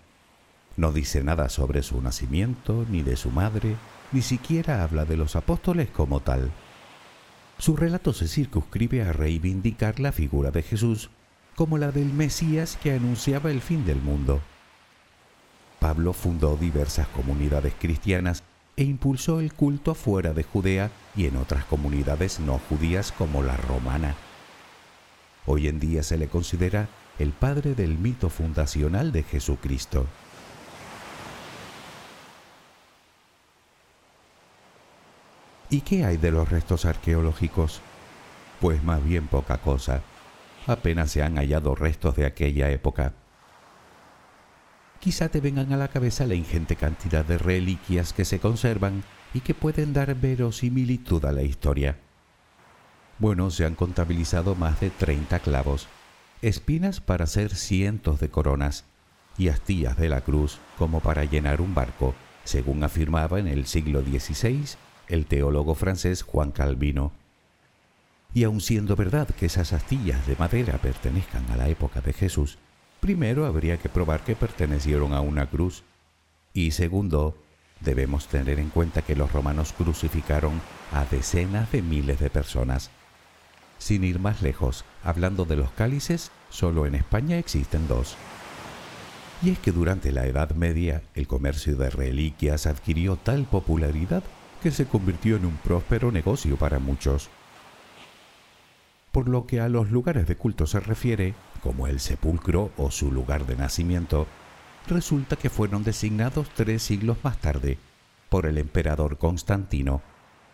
No 0.77 0.91
dice 0.91 1.23
nada 1.23 1.49
sobre 1.49 1.83
su 1.83 2.01
nacimiento, 2.01 2.85
ni 2.89 3.03
de 3.03 3.15
su 3.15 3.29
madre, 3.29 3.75
ni 4.11 4.21
siquiera 4.21 4.83
habla 4.83 5.05
de 5.05 5.17
los 5.17 5.35
apóstoles 5.35 5.89
como 5.89 6.19
tal. 6.19 6.51
Su 7.57 7.75
relato 7.75 8.13
se 8.13 8.27
circunscribe 8.27 9.03
a 9.03 9.13
reivindicar 9.13 9.99
la 9.99 10.11
figura 10.11 10.51
de 10.51 10.63
Jesús 10.63 11.09
como 11.55 11.77
la 11.77 11.91
del 11.91 12.11
Mesías 12.11 12.77
que 12.81 12.93
anunciaba 12.93 13.51
el 13.51 13.61
fin 13.61 13.85
del 13.85 14.01
mundo. 14.01 14.41
Pablo 15.79 16.13
fundó 16.13 16.57
diversas 16.57 17.07
comunidades 17.07 17.73
cristianas 17.79 18.43
e 18.81 18.83
impulsó 18.83 19.41
el 19.41 19.53
culto 19.53 19.93
fuera 19.93 20.33
de 20.33 20.41
Judea 20.41 20.89
y 21.15 21.27
en 21.27 21.37
otras 21.37 21.65
comunidades 21.65 22.39
no 22.39 22.57
judías 22.57 23.11
como 23.11 23.43
la 23.43 23.55
romana. 23.55 24.15
Hoy 25.45 25.67
en 25.67 25.79
día 25.79 26.01
se 26.01 26.17
le 26.17 26.27
considera 26.29 26.89
el 27.19 27.31
padre 27.31 27.75
del 27.75 27.99
mito 27.99 28.31
fundacional 28.31 29.11
de 29.11 29.21
Jesucristo. 29.21 30.07
¿Y 35.69 35.81
qué 35.81 36.03
hay 36.03 36.17
de 36.17 36.31
los 36.31 36.49
restos 36.49 36.85
arqueológicos? 36.85 37.81
Pues 38.59 38.83
más 38.83 39.05
bien 39.05 39.27
poca 39.27 39.59
cosa. 39.59 40.01
Apenas 40.65 41.11
se 41.11 41.21
han 41.21 41.35
hallado 41.35 41.75
restos 41.75 42.15
de 42.15 42.25
aquella 42.25 42.71
época 42.71 43.13
quizá 45.01 45.29
te 45.29 45.41
vengan 45.41 45.73
a 45.73 45.77
la 45.77 45.87
cabeza 45.87 46.27
la 46.27 46.35
ingente 46.35 46.75
cantidad 46.75 47.25
de 47.25 47.39
reliquias 47.39 48.13
que 48.13 48.23
se 48.23 48.39
conservan 48.39 49.03
y 49.33 49.39
que 49.39 49.55
pueden 49.55 49.93
dar 49.93 50.13
verosimilitud 50.15 51.25
a 51.25 51.31
la 51.31 51.41
historia. 51.41 51.97
Bueno, 53.17 53.49
se 53.49 53.65
han 53.65 53.75
contabilizado 53.75 54.53
más 54.55 54.79
de 54.79 54.91
30 54.91 55.39
clavos, 55.39 55.87
espinas 56.43 57.01
para 57.01 57.23
hacer 57.23 57.55
cientos 57.55 58.19
de 58.19 58.29
coronas 58.29 58.85
y 59.37 59.49
astillas 59.49 59.97
de 59.97 60.07
la 60.07 60.21
cruz 60.21 60.59
como 60.77 60.99
para 60.99 61.25
llenar 61.25 61.61
un 61.61 61.73
barco, 61.73 62.13
según 62.43 62.83
afirmaba 62.83 63.39
en 63.39 63.47
el 63.47 63.65
siglo 63.65 64.01
XVI 64.01 64.65
el 65.07 65.25
teólogo 65.25 65.73
francés 65.73 66.21
Juan 66.21 66.51
Calvino. 66.51 67.11
Y 68.35 68.43
aun 68.43 68.61
siendo 68.61 68.95
verdad 68.95 69.27
que 69.27 69.47
esas 69.47 69.73
astillas 69.73 70.25
de 70.27 70.35
madera 70.35 70.77
pertenezcan 70.77 71.49
a 71.51 71.57
la 71.57 71.69
época 71.69 72.01
de 72.01 72.13
Jesús, 72.13 72.59
primero 73.01 73.45
habría 73.45 73.77
que 73.77 73.89
probar 73.89 74.23
que 74.23 74.35
pertenecieron 74.35 75.11
a 75.11 75.19
una 75.19 75.47
cruz. 75.47 75.83
Y 76.53 76.71
segundo, 76.71 77.35
debemos 77.81 78.27
tener 78.27 78.59
en 78.59 78.69
cuenta 78.69 79.01
que 79.01 79.15
los 79.15 79.33
romanos 79.33 79.73
crucificaron 79.73 80.61
a 80.93 81.03
decenas 81.05 81.69
de 81.71 81.81
miles 81.81 82.19
de 82.19 82.29
personas. 82.29 82.91
Sin 83.79 84.03
ir 84.03 84.19
más 84.19 84.41
lejos, 84.41 84.85
hablando 85.03 85.43
de 85.45 85.55
los 85.55 85.71
cálices, 85.71 86.31
solo 86.49 86.85
en 86.85 86.95
España 86.95 87.39
existen 87.39 87.87
dos. 87.87 88.15
Y 89.41 89.49
es 89.49 89.59
que 89.59 89.71
durante 89.71 90.11
la 90.11 90.27
Edad 90.27 90.51
Media 90.51 91.01
el 91.15 91.25
comercio 91.25 91.75
de 91.75 91.89
reliquias 91.89 92.67
adquirió 92.67 93.15
tal 93.15 93.45
popularidad 93.45 94.23
que 94.61 94.69
se 94.69 94.85
convirtió 94.85 95.37
en 95.37 95.45
un 95.45 95.57
próspero 95.57 96.11
negocio 96.11 96.57
para 96.57 96.77
muchos. 96.77 97.29
Por 99.11 99.27
lo 99.27 99.47
que 99.47 99.59
a 99.59 99.67
los 99.67 99.89
lugares 99.89 100.27
de 100.27 100.35
culto 100.35 100.67
se 100.67 100.79
refiere, 100.79 101.33
como 101.61 101.87
el 101.87 101.99
sepulcro 101.99 102.71
o 102.77 102.91
su 102.91 103.11
lugar 103.11 103.45
de 103.45 103.55
nacimiento, 103.55 104.27
resulta 104.87 105.35
que 105.35 105.49
fueron 105.49 105.83
designados 105.83 106.49
tres 106.55 106.83
siglos 106.83 107.17
más 107.23 107.37
tarde 107.37 107.77
por 108.29 108.45
el 108.45 108.57
emperador 108.57 109.17
Constantino, 109.17 110.01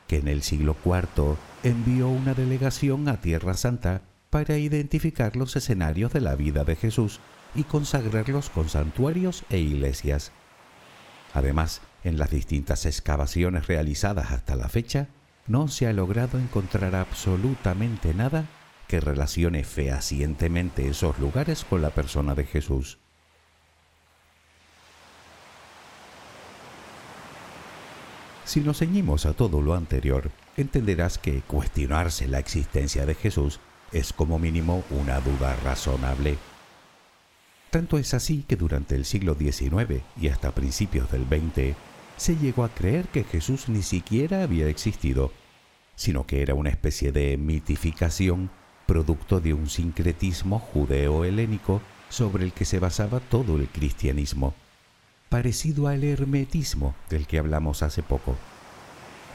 que 0.08 0.18
en 0.18 0.28
el 0.28 0.42
siglo 0.42 0.76
IV 0.86 1.36
envió 1.64 2.10
una 2.10 2.34
delegación 2.34 3.08
a 3.08 3.22
Tierra 3.22 3.54
Santa 3.54 4.02
para 4.30 4.58
identificar 4.58 5.36
los 5.36 5.56
escenarios 5.56 6.12
de 6.14 6.22
la 6.22 6.36
vida 6.36 6.64
de 6.64 6.76
Jesús 6.76 7.20
y 7.56 7.64
consagrarlos 7.64 8.50
con 8.50 8.70
santuarios 8.70 9.44
e 9.50 9.60
iglesias. 9.60 10.32
Además, 11.34 11.82
en 12.04 12.18
las 12.18 12.32
distintas 12.32 12.86
excavaciones 12.86 13.68
realizadas 13.68 14.32
hasta 14.32 14.56
la 14.56 14.70
fecha, 14.70 15.08
no 15.48 15.68
se 15.68 15.88
ha 15.88 15.94
logrado 15.94 16.40
encontrar 16.40 16.96
absolutamente 16.96 18.14
nada 18.14 18.46
que 18.88 19.00
relacione 19.00 19.64
fehacientemente 19.64 20.88
esos 20.88 21.20
lugares 21.20 21.66
con 21.66 21.82
la 21.82 21.90
persona 21.90 22.36
de 22.36 22.46
Jesús. 22.46 23.00
Si 28.46 28.62
nos 28.62 28.78
ceñimos 28.80 29.26
a 29.26 29.34
todo 29.34 29.62
lo 29.62 29.74
anterior, 29.74 30.32
entenderás 30.56 31.18
que 31.18 31.42
cuestionarse 31.42 32.30
la 32.30 32.40
existencia 32.40 33.06
de 33.06 33.14
Jesús 33.14 33.60
es 33.92 34.14
como 34.14 34.40
mínimo 34.40 34.86
una 34.90 35.20
duda 35.20 35.56
razonable. 35.64 36.38
Tanto 37.70 37.98
es 37.98 38.14
así 38.14 38.46
que 38.48 38.56
durante 38.56 38.96
el 38.96 39.04
siglo 39.04 39.36
XIX 39.36 40.02
y 40.20 40.30
hasta 40.30 40.56
principios 40.56 41.12
del 41.12 41.26
XX 41.26 41.76
se 42.16 42.38
llegó 42.38 42.64
a 42.64 42.70
creer 42.70 43.10
que 43.10 43.26
Jesús 43.26 43.68
ni 43.68 43.84
siquiera 43.84 44.44
había 44.44 44.68
existido, 44.68 45.34
sino 45.96 46.26
que 46.26 46.42
era 46.42 46.54
una 46.54 46.70
especie 46.70 47.12
de 47.12 47.38
mitificación 47.38 48.50
producto 48.88 49.40
de 49.40 49.54
un 49.54 49.70
sincretismo 49.70 50.58
judeo-helénico 50.58 51.82
sobre 52.10 52.46
el 52.46 52.54
que 52.54 52.66
se 52.66 52.80
basaba 52.80 53.20
todo 53.20 53.58
el 53.58 53.68
cristianismo, 53.68 54.56
parecido 55.30 55.88
al 55.88 56.04
hermetismo 56.04 56.96
del 57.10 57.28
que 57.28 57.38
hablamos 57.38 57.84
hace 57.84 58.02
poco. 58.02 58.36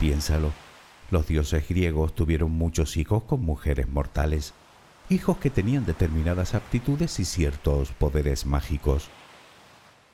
Piénsalo, 0.00 0.52
los 1.10 1.28
dioses 1.28 1.68
griegos 1.68 2.14
tuvieron 2.14 2.50
muchos 2.50 2.96
hijos 2.96 3.24
con 3.24 3.42
mujeres 3.42 3.88
mortales, 3.88 4.54
hijos 5.10 5.36
que 5.36 5.50
tenían 5.50 5.84
determinadas 5.84 6.54
aptitudes 6.54 7.20
y 7.20 7.26
ciertos 7.26 7.92
poderes 7.92 8.46
mágicos. 8.46 9.10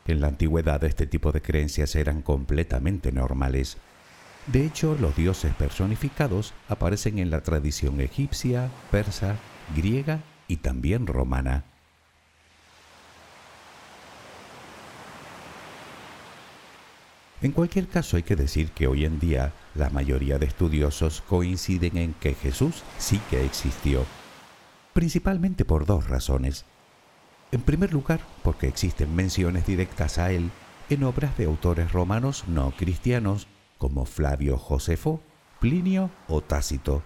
En 0.06 0.20
la 0.20 0.26
antigüedad 0.26 0.82
este 0.84 1.06
tipo 1.06 1.30
de 1.30 1.40
creencias 1.40 1.94
eran 1.94 2.22
completamente 2.22 3.12
normales. 3.12 3.76
De 4.52 4.64
hecho, 4.64 4.96
los 4.98 5.14
dioses 5.14 5.54
personificados 5.54 6.54
aparecen 6.68 7.18
en 7.18 7.28
la 7.28 7.42
tradición 7.42 8.00
egipcia, 8.00 8.70
persa, 8.90 9.36
griega 9.76 10.20
y 10.48 10.56
también 10.56 11.06
romana. 11.06 11.64
En 17.42 17.52
cualquier 17.52 17.88
caso 17.88 18.16
hay 18.16 18.22
que 18.22 18.36
decir 18.36 18.70
que 18.70 18.86
hoy 18.86 19.04
en 19.04 19.20
día 19.20 19.52
la 19.74 19.90
mayoría 19.90 20.38
de 20.38 20.46
estudiosos 20.46 21.20
coinciden 21.20 21.98
en 21.98 22.14
que 22.14 22.34
Jesús 22.34 22.82
sí 22.96 23.20
que 23.28 23.44
existió, 23.44 24.06
principalmente 24.94 25.66
por 25.66 25.84
dos 25.84 26.08
razones. 26.08 26.64
En 27.52 27.60
primer 27.60 27.92
lugar, 27.92 28.20
porque 28.42 28.66
existen 28.66 29.14
menciones 29.14 29.66
directas 29.66 30.16
a 30.16 30.32
él 30.32 30.50
en 30.88 31.04
obras 31.04 31.36
de 31.36 31.44
autores 31.44 31.92
romanos 31.92 32.44
no 32.48 32.70
cristianos 32.70 33.46
como 33.78 34.04
Flavio 34.04 34.58
Josefo, 34.58 35.20
Plinio 35.60 36.10
o 36.28 36.40
Tácito. 36.40 37.02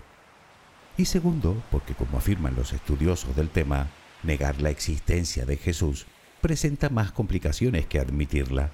Y 0.97 1.05
segundo, 1.05 1.63
porque 1.71 1.95
como 1.95 2.19
afirman 2.19 2.55
los 2.55 2.73
estudiosos 2.73 3.37
del 3.37 3.49
tema, 3.49 3.89
negar 4.23 4.61
la 4.61 4.71
existencia 4.71 5.47
de 5.47 5.57
Jesús 5.57 6.07
presenta 6.41 6.89
más 6.89 7.13
complicaciones 7.13 7.87
que 7.87 7.99
admitirla, 7.99 8.71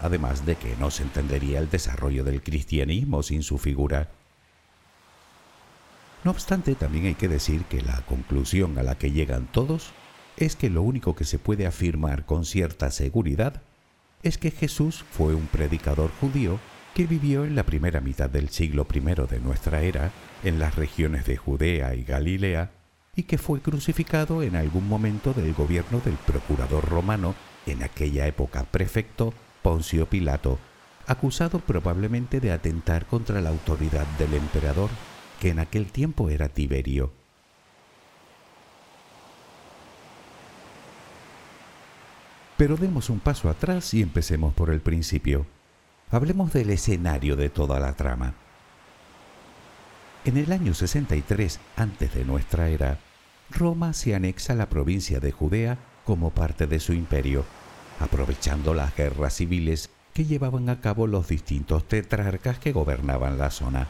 además 0.00 0.46
de 0.46 0.56
que 0.56 0.76
no 0.76 0.90
se 0.90 1.02
entendería 1.02 1.58
el 1.58 1.70
desarrollo 1.70 2.22
del 2.22 2.42
cristianismo 2.42 3.22
sin 3.22 3.42
su 3.42 3.58
figura. 3.58 4.08
No 6.24 6.30
obstante, 6.30 6.74
también 6.74 7.06
hay 7.06 7.14
que 7.14 7.28
decir 7.28 7.64
que 7.64 7.80
la 7.80 8.02
conclusión 8.02 8.78
a 8.78 8.82
la 8.82 8.98
que 8.98 9.10
llegan 9.10 9.46
todos 9.50 9.92
es 10.36 10.56
que 10.56 10.70
lo 10.70 10.82
único 10.82 11.16
que 11.16 11.24
se 11.24 11.38
puede 11.38 11.66
afirmar 11.66 12.26
con 12.26 12.44
cierta 12.44 12.90
seguridad 12.90 13.62
es 14.22 14.38
que 14.38 14.50
Jesús 14.50 15.04
fue 15.10 15.34
un 15.34 15.46
predicador 15.46 16.10
judío 16.20 16.58
que 16.98 17.06
vivió 17.06 17.44
en 17.44 17.54
la 17.54 17.62
primera 17.62 18.00
mitad 18.00 18.28
del 18.28 18.48
siglo 18.48 18.84
I 18.92 18.98
de 18.98 19.38
nuestra 19.38 19.82
era 19.82 20.10
en 20.42 20.58
las 20.58 20.74
regiones 20.74 21.26
de 21.26 21.36
Judea 21.36 21.94
y 21.94 22.02
Galilea 22.02 22.72
y 23.14 23.22
que 23.22 23.38
fue 23.38 23.60
crucificado 23.60 24.42
en 24.42 24.56
algún 24.56 24.88
momento 24.88 25.32
del 25.32 25.54
gobierno 25.54 26.00
del 26.04 26.16
procurador 26.16 26.84
romano, 26.88 27.36
en 27.66 27.84
aquella 27.84 28.26
época 28.26 28.64
prefecto 28.64 29.32
Poncio 29.62 30.06
Pilato, 30.06 30.58
acusado 31.06 31.60
probablemente 31.60 32.40
de 32.40 32.50
atentar 32.50 33.06
contra 33.06 33.40
la 33.40 33.50
autoridad 33.50 34.06
del 34.18 34.34
emperador, 34.34 34.90
que 35.38 35.50
en 35.50 35.60
aquel 35.60 35.92
tiempo 35.92 36.30
era 36.30 36.48
Tiberio. 36.48 37.12
Pero 42.56 42.76
demos 42.76 43.08
un 43.08 43.20
paso 43.20 43.48
atrás 43.48 43.94
y 43.94 44.02
empecemos 44.02 44.52
por 44.52 44.70
el 44.70 44.80
principio. 44.80 45.46
Hablemos 46.10 46.54
del 46.54 46.70
escenario 46.70 47.36
de 47.36 47.50
toda 47.50 47.78
la 47.78 47.92
trama. 47.92 48.32
En 50.24 50.38
el 50.38 50.52
año 50.52 50.72
63 50.72 51.60
antes 51.76 52.14
de 52.14 52.24
nuestra 52.24 52.70
era, 52.70 52.98
Roma 53.50 53.92
se 53.92 54.14
anexa 54.14 54.54
a 54.54 54.56
la 54.56 54.70
provincia 54.70 55.20
de 55.20 55.32
Judea 55.32 55.76
como 56.06 56.30
parte 56.30 56.66
de 56.66 56.80
su 56.80 56.94
imperio, 56.94 57.44
aprovechando 58.00 58.72
las 58.72 58.96
guerras 58.96 59.34
civiles 59.34 59.90
que 60.14 60.24
llevaban 60.24 60.70
a 60.70 60.80
cabo 60.80 61.06
los 61.06 61.28
distintos 61.28 61.86
tetrarcas 61.86 62.58
que 62.58 62.72
gobernaban 62.72 63.36
la 63.36 63.50
zona. 63.50 63.88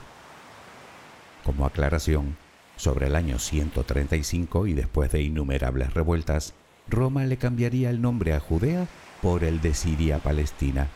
Como 1.45 1.67
aclaración, 1.67 2.37
sobre 2.77 3.07
el 3.07 3.15
año 3.15 3.39
135 3.39 4.67
y 4.67 4.73
después 4.73 5.13
de 5.13 5.23
innumerables 5.23 5.95
revueltas, 5.95 6.55
Roma 6.89 7.25
le 7.27 7.37
cambiaría 7.37 7.91
el 7.91 8.03
nombre 8.03 8.35
a 8.35 8.41
Judea 8.41 8.89
por 9.23 9.45
el 9.45 9.61
de 9.61 9.75
Siria-Palestina. 9.75 10.89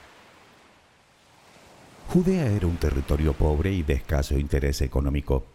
Judea 2.13 2.45
era 2.45 2.67
un 2.67 2.77
territorio 2.77 3.33
pobre 3.33 3.73
y 3.73 3.83
de 3.83 3.95
escaso 3.95 4.39
interés 4.39 4.83
económico, 4.83 5.47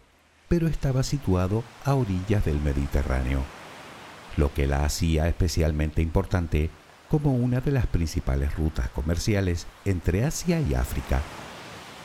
pero 0.48 0.66
estaba 0.66 1.04
situado 1.04 1.62
a 1.84 1.94
orillas 1.94 2.44
del 2.44 2.58
Mediterráneo, 2.58 3.44
lo 4.36 4.52
que 4.52 4.66
la 4.66 4.84
hacía 4.84 5.28
especialmente 5.28 6.02
importante 6.02 6.68
como 7.08 7.32
una 7.32 7.60
de 7.60 7.70
las 7.70 7.86
principales 7.86 8.56
rutas 8.56 8.88
comerciales 8.88 9.68
entre 9.84 10.24
Asia 10.24 10.60
y 10.60 10.74
África, 10.74 11.20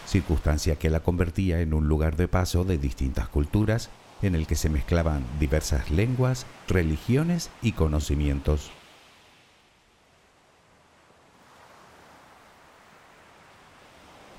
circunstancia 0.05 0.75
que 0.75 0.91
la 0.91 0.99
convertía 0.99 1.61
en 1.61 1.73
un 1.73 1.87
lugar 1.87 2.15
de 2.15 2.27
paso 2.27 2.63
de 2.63 2.77
distintas 2.77 3.29
culturas 3.29 3.89
en 4.21 4.35
el 4.35 4.45
que 4.45 4.53
se 4.55 4.69
mezclaban 4.69 5.25
diversas 5.39 5.89
lenguas, 5.89 6.45
religiones 6.67 7.49
y 7.63 7.71
conocimientos. 7.71 8.69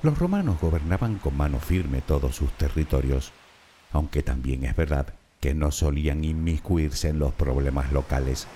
Los 0.05 0.19
romanos 0.19 0.61
gobernaban 0.61 1.17
con 1.17 1.35
mano 1.35 1.59
firme 1.59 2.03
todos 2.03 2.37
sus 2.37 2.53
territorios, 2.53 3.33
aunque 3.91 4.23
también 4.23 4.67
es 4.67 4.77
verdad 4.77 5.15
que 5.41 5.55
no 5.55 5.71
solían 5.71 6.25
inmiscuirse 6.25 7.09
en 7.09 7.19
los 7.19 7.33
problemas 7.33 7.91
locales. 7.91 8.47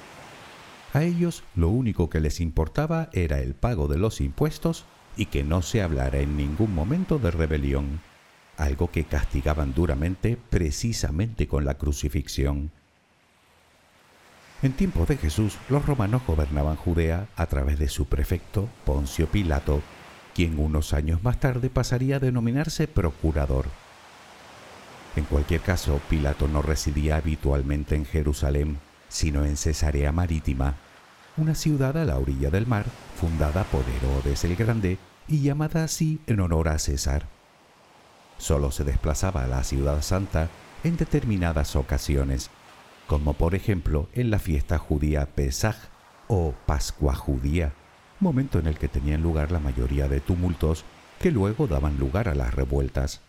A 0.93 1.03
ellos 1.05 1.45
lo 1.55 1.71
único 1.71 2.11
que 2.11 2.21
les 2.21 2.41
importaba 2.41 3.09
era 3.15 3.41
el 3.41 3.55
pago 3.55 3.89
de 3.89 3.97
los 3.97 4.21
impuestos 4.21 4.85
y 5.17 5.25
que 5.25 5.43
no 5.43 5.63
se 5.63 5.81
hablara 5.81 6.19
en 6.19 6.37
ningún 6.37 6.75
momento 6.75 7.19
de 7.19 7.31
rebelión 7.31 8.03
algo 8.59 8.91
que 8.91 9.05
castigaban 9.05 9.73
duramente 9.73 10.37
precisamente 10.51 11.49
con 11.49 11.65
la 11.65 11.79
crucifixión. 11.79 12.71
En 14.61 14.73
tiempos 14.75 15.09
de 15.09 15.17
Jesús, 15.17 15.57
los 15.71 15.87
romanos 15.87 16.21
gobernaban 16.27 16.77
Judea 16.77 17.27
a 17.37 17.47
través 17.47 17.79
de 17.79 17.89
su 17.89 18.05
prefecto 18.05 18.69
Poncio 18.85 19.29
Pilato, 19.29 19.81
quien 20.35 20.59
unos 20.59 20.93
años 20.93 21.23
más 21.23 21.41
tarde 21.41 21.71
pasaría 21.71 22.17
a 22.17 22.21
denominarse 22.21 22.89
procurador. 22.89 23.67
En 25.17 25.25
cualquier 25.25 25.61
caso, 25.61 26.01
Pilato 26.09 26.49
no 26.49 26.63
residía 26.63 27.17
habitualmente 27.17 27.95
en 27.95 28.05
Jerusalén, 28.05 28.79
sino 29.09 29.45
en 29.45 29.57
Cesarea 29.57 30.13
Marítima, 30.13 30.77
una 31.37 31.55
ciudad 31.55 31.97
a 31.97 32.05
la 32.05 32.19
orilla 32.19 32.51
del 32.51 32.67
mar, 32.67 32.85
fundada 33.21 33.65
por 33.65 33.85
Herodes 33.89 34.45
el 34.45 34.57
Grande 34.57 34.99
y 35.27 35.41
llamada 35.43 35.85
así 35.85 36.21
en 36.27 36.41
honor 36.41 36.69
a 36.69 36.79
César 36.79 37.27
solo 38.39 38.71
se 38.71 38.85
desplazaba 38.85 39.45
a 39.45 39.49
la 39.49 39.65
ciudad 39.65 40.01
santa 40.03 40.49
en 40.85 40.97
determinadas 40.97 41.77
ocasiones, 41.77 42.51
como 43.07 43.35
por 43.35 43.55
ejemplo 43.55 44.09
en 44.15 44.31
la 44.31 44.39
fiesta 44.39 44.79
judía 44.79 45.27
Pesaj 45.27 45.77
o 46.29 46.55
Pascua 46.67 47.15
judía, 47.15 47.73
momento 48.21 48.59
en 48.59 48.67
el 48.67 48.79
que 48.79 48.89
tenían 48.89 49.23
lugar 49.23 49.53
la 49.53 49.61
mayoría 49.61 50.09
de 50.09 50.21
tumultos 50.21 50.85
que 51.19 51.31
luego 51.31 51.67
daban 51.67 51.99
lugar 51.99 52.29
a 52.29 52.35
las 52.35 52.55
revueltas. 52.55 53.21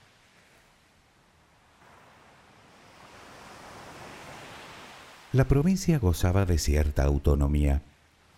La 5.32 5.46
provincia 5.46 6.00
gozaba 6.00 6.46
de 6.46 6.58
cierta 6.58 7.04
autonomía. 7.04 7.84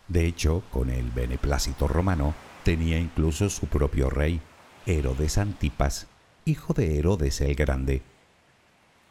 De 0.09 0.25
hecho, 0.25 0.61
con 0.71 0.89
el 0.89 1.09
beneplácito 1.11 1.87
romano, 1.87 2.33
tenía 2.63 2.99
incluso 2.99 3.49
su 3.49 3.67
propio 3.67 4.09
rey, 4.09 4.41
Herodes 4.85 5.37
Antipas, 5.37 6.07
hijo 6.43 6.73
de 6.73 6.99
Herodes 6.99 7.39
el 7.39 7.55
Grande. 7.55 8.01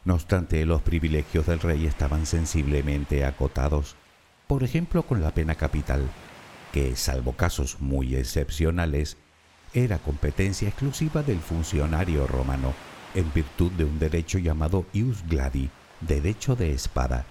No 0.05 0.13
obstante, 0.13 0.63
los 0.65 0.81
privilegios 0.81 1.47
del 1.47 1.59
rey 1.59 1.85
estaban 1.87 2.25
sensiblemente 2.27 3.25
acotados, 3.25 3.95
por 4.47 4.63
ejemplo 4.63 5.03
con 5.03 5.21
la 5.21 5.31
pena 5.31 5.55
capital, 5.55 6.07
que, 6.71 6.95
salvo 6.95 7.33
casos 7.33 7.77
muy 7.79 8.15
excepcionales, 8.15 9.17
era 9.73 9.99
competencia 9.99 10.67
exclusiva 10.67 11.23
del 11.23 11.39
funcionario 11.39 12.27
romano, 12.27 12.73
en 13.15 13.31
virtud 13.33 13.71
de 13.73 13.85
un 13.85 13.99
derecho 13.99 14.37
llamado 14.37 14.85
ius 14.93 15.23
gladi, 15.27 15.69
derecho 16.01 16.55
de 16.55 16.71
espada. 16.71 17.25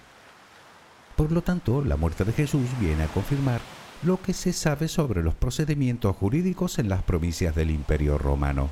Por 1.15 1.31
lo 1.31 1.41
tanto, 1.41 1.83
la 1.83 1.97
muerte 1.97 2.23
de 2.23 2.33
Jesús 2.33 2.67
viene 2.79 3.03
a 3.03 3.07
confirmar 3.07 3.61
lo 4.03 4.21
que 4.21 4.33
se 4.33 4.53
sabe 4.53 4.87
sobre 4.87 5.21
los 5.21 5.35
procedimientos 5.35 6.15
jurídicos 6.15 6.79
en 6.79 6.89
las 6.89 7.03
provincias 7.03 7.55
del 7.55 7.69
Imperio 7.69 8.17
romano. 8.17 8.69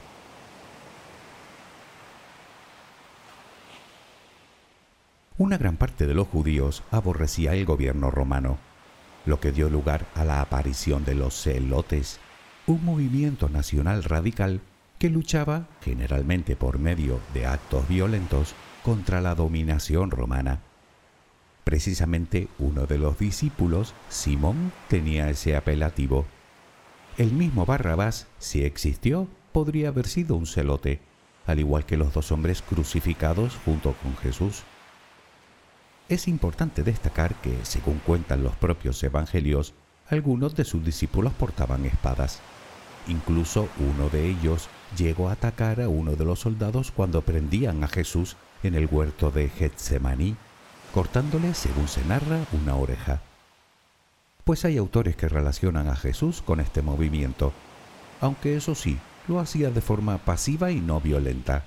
Una 5.38 5.58
gran 5.58 5.78
parte 5.78 6.06
de 6.06 6.14
los 6.14 6.28
judíos 6.28 6.84
aborrecía 6.92 7.54
el 7.54 7.66
gobierno 7.66 8.12
romano, 8.12 8.58
lo 9.26 9.40
que 9.40 9.52
dio 9.52 9.70
lugar 9.70 10.06
a 10.16 10.26
la 10.26 10.42
aparición 10.42 11.06
de 11.06 11.16
los 11.16 11.34
celotes, 11.42 12.20
un 12.68 12.84
movimiento 12.86 13.50
nacional 13.50 14.04
radical 14.04 14.62
que 15.00 15.10
luchaba, 15.10 15.68
generalmente 15.82 16.56
por 16.56 16.78
medio 16.78 17.20
de 17.34 17.46
actos 17.46 17.88
violentos, 17.88 18.54
contra 18.84 19.22
la 19.22 19.36
dominación 19.36 20.12
romana. 20.12 20.62
Precisamente 21.64 22.48
uno 22.58 22.86
de 22.86 22.98
los 22.98 23.18
discípulos, 23.18 23.94
Simón, 24.10 24.72
tenía 24.88 25.30
ese 25.30 25.56
apelativo. 25.56 26.26
El 27.18 27.32
mismo 27.34 27.66
Barrabás, 27.66 28.28
si 28.40 28.64
existió, 28.64 29.28
podría 29.52 29.90
haber 29.90 30.08
sido 30.08 30.36
un 30.36 30.48
celote, 30.48 31.00
al 31.46 31.60
igual 31.60 31.86
que 31.86 31.98
los 31.98 32.14
dos 32.14 32.32
hombres 32.32 32.62
crucificados 32.62 33.58
junto 33.66 33.94
con 33.94 34.16
Jesús. 34.18 34.64
Es 36.10 36.28
importante 36.28 36.84
destacar 36.84 37.36
que, 37.36 37.56
según 37.64 38.00
cuentan 38.00 38.44
los 38.44 38.56
propios 38.56 39.02
evangelios, 39.04 39.76
algunos 40.10 40.56
de 40.56 40.66
sus 40.66 40.84
discípulos 40.84 41.34
portaban 41.34 41.86
espadas. 41.86 42.40
Incluso 43.08 43.70
uno 43.78 44.10
de 44.10 44.28
ellos 44.28 44.70
llegó 44.98 45.30
a 45.30 45.34
atacar 45.34 45.80
a 45.82 45.88
uno 45.88 46.16
de 46.16 46.26
los 46.26 46.40
soldados 46.40 46.90
cuando 46.90 47.22
prendían 47.22 47.84
a 47.84 47.88
Jesús 47.88 48.38
en 48.64 48.74
el 48.74 48.88
huerto 48.88 49.30
de 49.30 49.50
Getsemaní, 49.50 50.36
cortándole, 50.96 51.54
según 51.54 51.88
se 51.88 52.04
narra, 52.06 52.40
una 52.54 52.76
oreja. 52.76 53.22
Pues 54.44 54.66
hay 54.66 54.78
autores 54.78 55.16
que 55.16 55.30
relacionan 55.30 55.90
a 55.90 55.96
Jesús 55.96 56.42
con 56.42 56.60
este 56.60 56.82
movimiento, 56.82 57.54
aunque 58.20 58.58
eso 58.58 58.74
sí, 58.74 58.98
lo 59.28 59.40
hacía 59.40 59.70
de 59.70 59.82
forma 59.82 60.18
pasiva 60.18 60.72
y 60.72 60.82
no 60.82 61.00
violenta. 61.00 61.66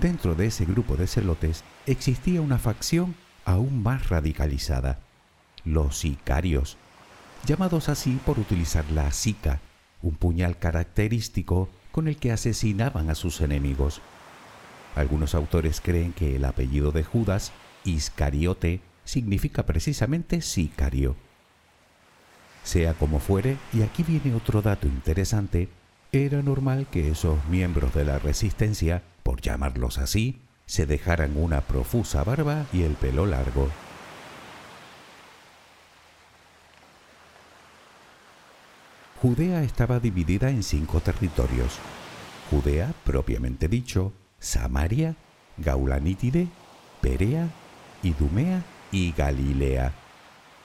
Dentro 0.00 0.36
de 0.36 0.46
ese 0.46 0.64
grupo 0.64 0.96
de 0.96 1.08
celotes 1.08 1.64
existía 1.86 2.40
una 2.40 2.58
facción 2.58 3.16
aún 3.44 3.82
más 3.82 4.08
radicalizada, 4.08 5.00
los 5.64 5.98
sicarios, 5.98 6.76
llamados 7.44 7.88
así 7.88 8.20
por 8.24 8.38
utilizar 8.38 8.84
la 8.92 9.10
sica, 9.10 9.60
un 10.00 10.14
puñal 10.14 10.56
característico 10.56 11.68
con 11.90 12.06
el 12.06 12.16
que 12.16 12.30
asesinaban 12.30 13.10
a 13.10 13.16
sus 13.16 13.40
enemigos. 13.40 14.00
Algunos 14.94 15.34
autores 15.34 15.80
creen 15.80 16.12
que 16.12 16.36
el 16.36 16.44
apellido 16.44 16.92
de 16.92 17.02
Judas, 17.02 17.50
Iscariote, 17.84 18.80
significa 19.04 19.66
precisamente 19.66 20.42
sicario. 20.42 21.16
Sea 22.62 22.94
como 22.94 23.18
fuere, 23.18 23.56
y 23.72 23.82
aquí 23.82 24.04
viene 24.04 24.36
otro 24.36 24.62
dato 24.62 24.86
interesante, 24.86 25.68
era 26.12 26.40
normal 26.40 26.86
que 26.88 27.10
esos 27.10 27.44
miembros 27.46 27.92
de 27.94 28.04
la 28.04 28.20
resistencia 28.20 29.02
por 29.28 29.42
llamarlos 29.42 29.98
así, 29.98 30.40
se 30.64 30.86
dejaran 30.86 31.36
una 31.36 31.60
profusa 31.60 32.24
barba 32.24 32.64
y 32.72 32.84
el 32.84 32.94
pelo 32.94 33.26
largo. 33.26 33.68
Judea 39.20 39.64
estaba 39.64 40.00
dividida 40.00 40.48
en 40.48 40.62
cinco 40.62 41.00
territorios. 41.00 41.78
Judea, 42.50 42.94
propiamente 43.04 43.68
dicho, 43.68 44.14
Samaria, 44.38 45.14
Gaulanítide, 45.58 46.48
Perea, 47.02 47.50
Idumea 48.02 48.62
y 48.90 49.12
Galilea. 49.12 49.92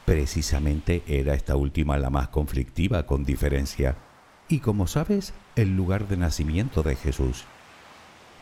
Precisamente 0.05 1.03
era 1.05 1.33
esta 1.33 1.57
última 1.57 1.97
la 1.97 2.09
más 2.09 2.29
conflictiva 2.29 3.05
con 3.05 3.25
diferencia, 3.25 3.97
y 4.47 4.59
como 4.59 4.87
sabes, 4.87 5.33
el 5.57 5.75
lugar 5.75 6.07
de 6.07 6.15
nacimiento 6.15 6.81
de 6.81 6.95
Jesús. 6.95 7.43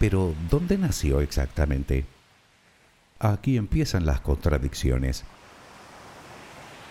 Pero, 0.01 0.33
¿dónde 0.49 0.79
nació 0.79 1.21
exactamente? 1.21 2.05
Aquí 3.19 3.55
empiezan 3.55 4.07
las 4.07 4.19
contradicciones. 4.19 5.23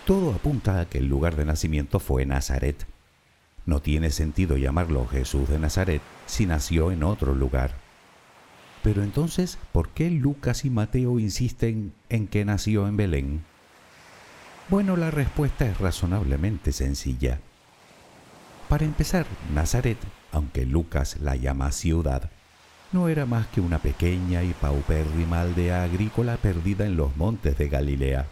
Todo 0.05 0.33
apunta 0.33 0.79
a 0.79 0.85
que 0.85 0.99
el 0.99 1.07
lugar 1.07 1.35
de 1.35 1.43
nacimiento 1.43 1.99
fue 1.99 2.25
Nazaret. 2.25 2.87
No 3.65 3.81
tiene 3.81 4.11
sentido 4.11 4.55
llamarlo 4.55 5.05
Jesús 5.07 5.49
de 5.49 5.59
Nazaret 5.59 6.01
si 6.25 6.45
nació 6.45 6.89
en 6.89 7.03
otro 7.03 7.35
lugar. 7.35 7.73
Pero 8.81 9.03
entonces, 9.03 9.57
¿por 9.73 9.89
qué 9.89 10.09
Lucas 10.09 10.63
y 10.63 10.69
Mateo 10.69 11.19
insisten 11.19 11.91
en 12.07 12.29
que 12.29 12.45
nació 12.45 12.87
en 12.87 12.95
Belén? 12.95 13.43
Bueno, 14.69 14.95
la 14.95 15.11
respuesta 15.11 15.65
es 15.65 15.77
razonablemente 15.79 16.71
sencilla. 16.71 17.41
Para 18.69 18.85
empezar, 18.85 19.25
Nazaret, 19.53 19.97
aunque 20.31 20.65
Lucas 20.65 21.17
la 21.19 21.35
llama 21.35 21.73
ciudad, 21.73 22.31
no 22.91 23.07
era 23.07 23.25
más 23.25 23.47
que 23.47 23.61
una 23.61 23.79
pequeña 23.79 24.43
y 24.43 24.53
paupérrima 24.53 25.41
aldea 25.41 25.83
agrícola 25.83 26.37
perdida 26.37 26.85
en 26.85 26.97
los 26.97 27.15
montes 27.15 27.57
de 27.57 27.69
Galilea. 27.69 28.27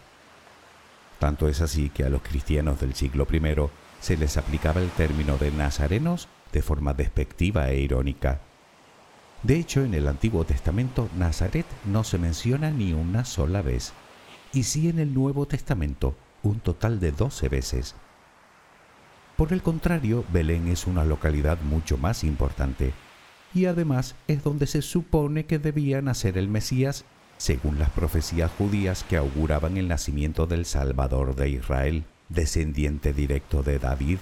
Tanto 1.18 1.48
es 1.48 1.60
así 1.60 1.90
que 1.90 2.04
a 2.04 2.08
los 2.08 2.22
cristianos 2.22 2.80
del 2.80 2.94
siglo 2.94 3.26
I 3.30 3.40
se 4.00 4.16
les 4.16 4.36
aplicaba 4.36 4.80
el 4.80 4.90
término 4.90 5.36
de 5.38 5.50
nazarenos 5.50 6.28
de 6.52 6.62
forma 6.62 6.94
despectiva 6.94 7.70
e 7.70 7.80
irónica. 7.80 8.40
De 9.42 9.56
hecho, 9.56 9.82
en 9.82 9.94
el 9.94 10.06
Antiguo 10.06 10.44
Testamento 10.44 11.08
Nazaret 11.16 11.66
no 11.86 12.04
se 12.04 12.18
menciona 12.18 12.70
ni 12.70 12.92
una 12.92 13.24
sola 13.24 13.62
vez, 13.62 13.92
y 14.52 14.64
sí 14.64 14.88
en 14.88 14.98
el 14.98 15.14
Nuevo 15.14 15.46
Testamento 15.46 16.14
un 16.42 16.60
total 16.60 17.00
de 17.00 17.12
doce 17.12 17.48
veces. 17.48 17.94
Por 19.36 19.54
el 19.54 19.62
contrario, 19.62 20.24
Belén 20.32 20.68
es 20.68 20.86
una 20.86 21.04
localidad 21.04 21.58
mucho 21.62 21.96
más 21.96 22.24
importante, 22.24 22.92
y 23.54 23.66
además 23.66 24.14
es 24.28 24.42
donde 24.42 24.66
se 24.66 24.82
supone 24.82 25.46
que 25.46 25.58
debía 25.58 26.02
nacer 26.02 26.38
el 26.38 26.48
Mesías, 26.48 27.04
según 27.36 27.78
las 27.78 27.90
profecías 27.90 28.50
judías 28.58 29.04
que 29.04 29.16
auguraban 29.16 29.76
el 29.76 29.88
nacimiento 29.88 30.46
del 30.46 30.66
Salvador 30.66 31.34
de 31.34 31.48
Israel, 31.48 32.04
descendiente 32.28 33.12
directo 33.12 33.62
de 33.62 33.78
David, 33.78 34.18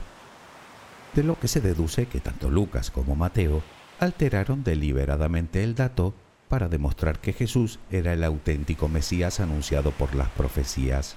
de 1.14 1.24
lo 1.24 1.38
que 1.38 1.48
se 1.48 1.60
deduce 1.60 2.06
que 2.06 2.20
tanto 2.20 2.50
Lucas 2.50 2.90
como 2.90 3.16
Mateo 3.16 3.62
alteraron 3.98 4.62
deliberadamente 4.62 5.64
el 5.64 5.74
dato 5.74 6.14
para 6.48 6.68
demostrar 6.68 7.18
que 7.18 7.32
Jesús 7.32 7.78
era 7.90 8.12
el 8.12 8.24
auténtico 8.24 8.88
Mesías 8.88 9.40
anunciado 9.40 9.90
por 9.90 10.14
las 10.14 10.28
profecías. 10.30 11.16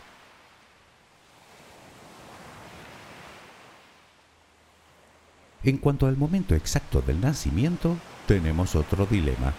En 5.63 5.77
cuanto 5.77 6.07
al 6.07 6.17
momento 6.17 6.55
exacto 6.55 7.01
del 7.01 7.21
nacimiento, 7.21 7.95
tenemos 8.25 8.75
otro 8.75 9.05
dilema. 9.05 9.53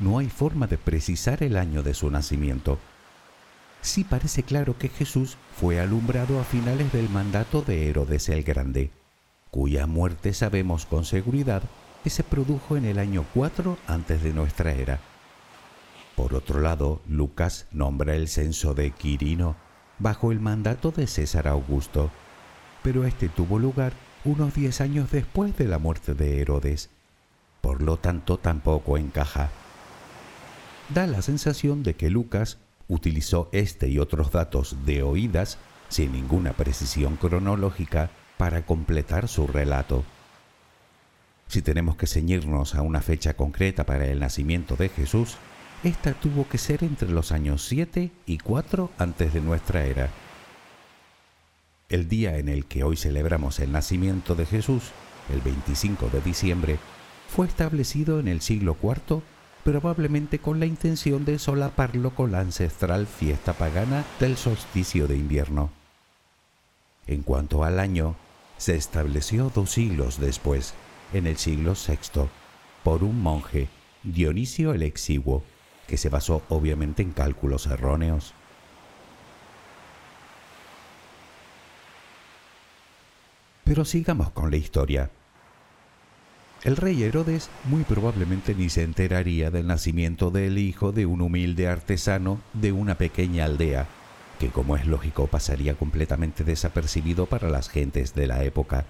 No 0.00 0.18
hay 0.18 0.28
forma 0.28 0.66
de 0.66 0.78
precisar 0.78 1.42
el 1.42 1.58
año 1.58 1.82
de 1.82 1.92
su 1.92 2.10
nacimiento. 2.10 2.78
Sí 3.82 4.04
parece 4.04 4.42
claro 4.42 4.78
que 4.78 4.88
Jesús 4.88 5.36
fue 5.54 5.80
alumbrado 5.80 6.40
a 6.40 6.44
finales 6.44 6.90
del 6.92 7.10
mandato 7.10 7.60
de 7.62 7.88
Herodes 7.88 8.28
el 8.30 8.42
Grande, 8.42 8.90
cuya 9.50 9.86
muerte 9.86 10.32
sabemos 10.32 10.86
con 10.86 11.04
seguridad 11.04 11.62
que 12.02 12.10
se 12.10 12.24
produjo 12.24 12.76
en 12.76 12.86
el 12.86 12.98
año 12.98 13.26
4 13.34 13.76
antes 13.86 14.22
de 14.22 14.32
nuestra 14.32 14.72
era. 14.72 14.98
Por 16.16 16.34
otro 16.34 16.60
lado, 16.60 17.02
Lucas 17.06 17.66
nombra 17.70 18.14
el 18.14 18.28
censo 18.28 18.72
de 18.74 18.92
Quirino 18.92 19.56
bajo 19.98 20.32
el 20.32 20.40
mandato 20.40 20.90
de 20.90 21.06
César 21.06 21.48
Augusto, 21.48 22.10
pero 22.82 23.04
este 23.04 23.28
tuvo 23.28 23.58
lugar 23.58 23.92
unos 24.24 24.54
diez 24.54 24.80
años 24.80 25.10
después 25.10 25.56
de 25.56 25.66
la 25.66 25.78
muerte 25.78 26.14
de 26.14 26.40
Herodes. 26.40 26.90
Por 27.60 27.82
lo 27.82 27.96
tanto, 27.96 28.38
tampoco 28.38 28.98
encaja. 28.98 29.50
Da 30.88 31.06
la 31.06 31.22
sensación 31.22 31.82
de 31.82 31.94
que 31.94 32.10
Lucas 32.10 32.58
utilizó 32.88 33.48
este 33.52 33.88
y 33.88 33.98
otros 33.98 34.32
datos 34.32 34.76
de 34.86 35.02
oídas, 35.02 35.58
sin 35.88 36.12
ninguna 36.12 36.52
precisión 36.52 37.16
cronológica, 37.16 38.10
para 38.36 38.64
completar 38.64 39.28
su 39.28 39.46
relato. 39.46 40.04
Si 41.48 41.62
tenemos 41.62 41.96
que 41.96 42.06
ceñirnos 42.06 42.74
a 42.74 42.82
una 42.82 43.00
fecha 43.00 43.34
concreta 43.34 43.84
para 43.84 44.06
el 44.06 44.20
nacimiento 44.20 44.76
de 44.76 44.88
Jesús, 44.88 45.36
esta 45.82 46.12
tuvo 46.12 46.48
que 46.48 46.58
ser 46.58 46.84
entre 46.84 47.10
los 47.10 47.32
años 47.32 47.64
7 47.66 48.10
y 48.26 48.38
4 48.38 48.90
antes 48.98 49.32
de 49.32 49.40
nuestra 49.40 49.84
era. 49.84 50.10
El 51.88 52.06
día 52.06 52.36
en 52.36 52.50
el 52.50 52.66
que 52.66 52.84
hoy 52.84 52.98
celebramos 52.98 53.60
el 53.60 53.72
nacimiento 53.72 54.34
de 54.34 54.44
Jesús, 54.44 54.90
el 55.32 55.40
25 55.40 56.10
de 56.10 56.20
diciembre, 56.20 56.78
fue 57.34 57.46
establecido 57.46 58.20
en 58.20 58.28
el 58.28 58.42
siglo 58.42 58.76
IV 58.82 59.22
probablemente 59.64 60.38
con 60.38 60.60
la 60.60 60.66
intención 60.66 61.24
de 61.24 61.38
solaparlo 61.38 62.14
con 62.14 62.32
la 62.32 62.40
ancestral 62.40 63.06
fiesta 63.06 63.54
pagana 63.54 64.04
del 64.20 64.36
solsticio 64.36 65.08
de 65.08 65.16
invierno. 65.16 65.70
En 67.06 67.22
cuanto 67.22 67.64
al 67.64 67.78
año, 67.78 68.16
se 68.58 68.76
estableció 68.76 69.50
dos 69.54 69.70
siglos 69.70 70.20
después, 70.20 70.74
en 71.14 71.26
el 71.26 71.38
siglo 71.38 71.72
VI, 71.72 72.28
por 72.84 73.02
un 73.02 73.22
monje, 73.22 73.68
Dionisio 74.02 74.74
el 74.74 74.82
Exiguo, 74.82 75.42
que 75.86 75.96
se 75.96 76.10
basó 76.10 76.42
obviamente 76.50 77.02
en 77.02 77.12
cálculos 77.12 77.66
erróneos. 77.66 78.34
Pero 83.68 83.84
sigamos 83.84 84.30
con 84.30 84.50
la 84.50 84.56
historia. 84.56 85.10
El 86.64 86.78
rey 86.78 87.02
Herodes 87.02 87.50
muy 87.64 87.84
probablemente 87.84 88.54
ni 88.54 88.70
se 88.70 88.82
enteraría 88.82 89.50
del 89.50 89.66
nacimiento 89.66 90.30
del 90.30 90.56
hijo 90.56 90.90
de 90.90 91.04
un 91.04 91.20
humilde 91.20 91.68
artesano 91.68 92.40
de 92.54 92.72
una 92.72 92.96
pequeña 92.96 93.44
aldea, 93.44 93.86
que 94.38 94.48
como 94.48 94.74
es 94.74 94.86
lógico 94.86 95.26
pasaría 95.26 95.74
completamente 95.74 96.44
desapercibido 96.44 97.26
para 97.26 97.50
las 97.50 97.68
gentes 97.68 98.14
de 98.14 98.26
la 98.26 98.42
época. 98.42 98.86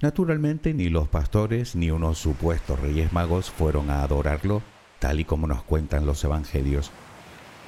Naturalmente 0.00 0.72
ni 0.72 0.88
los 0.88 1.06
pastores 1.08 1.76
ni 1.76 1.90
unos 1.90 2.16
supuestos 2.16 2.80
reyes 2.80 3.12
magos 3.12 3.50
fueron 3.50 3.90
a 3.90 4.02
adorarlo, 4.02 4.62
tal 5.00 5.20
y 5.20 5.26
como 5.26 5.46
nos 5.46 5.62
cuentan 5.62 6.06
los 6.06 6.24
evangelios. 6.24 6.92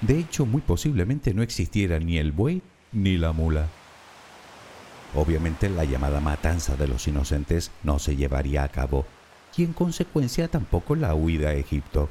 De 0.00 0.18
hecho, 0.18 0.46
muy 0.46 0.62
posiblemente 0.62 1.34
no 1.34 1.42
existiera 1.42 1.98
ni 1.98 2.16
el 2.16 2.32
buey 2.32 2.62
ni 2.92 3.18
la 3.18 3.32
mula. 3.32 3.68
Obviamente 5.14 5.68
la 5.68 5.84
llamada 5.84 6.20
matanza 6.20 6.76
de 6.76 6.88
los 6.88 7.08
inocentes 7.08 7.70
no 7.82 7.98
se 7.98 8.16
llevaría 8.16 8.62
a 8.62 8.68
cabo 8.68 9.06
y 9.56 9.64
en 9.64 9.72
consecuencia 9.72 10.46
tampoco 10.46 10.94
la 10.94 11.14
huida 11.14 11.48
a 11.48 11.54
Egipto, 11.54 12.08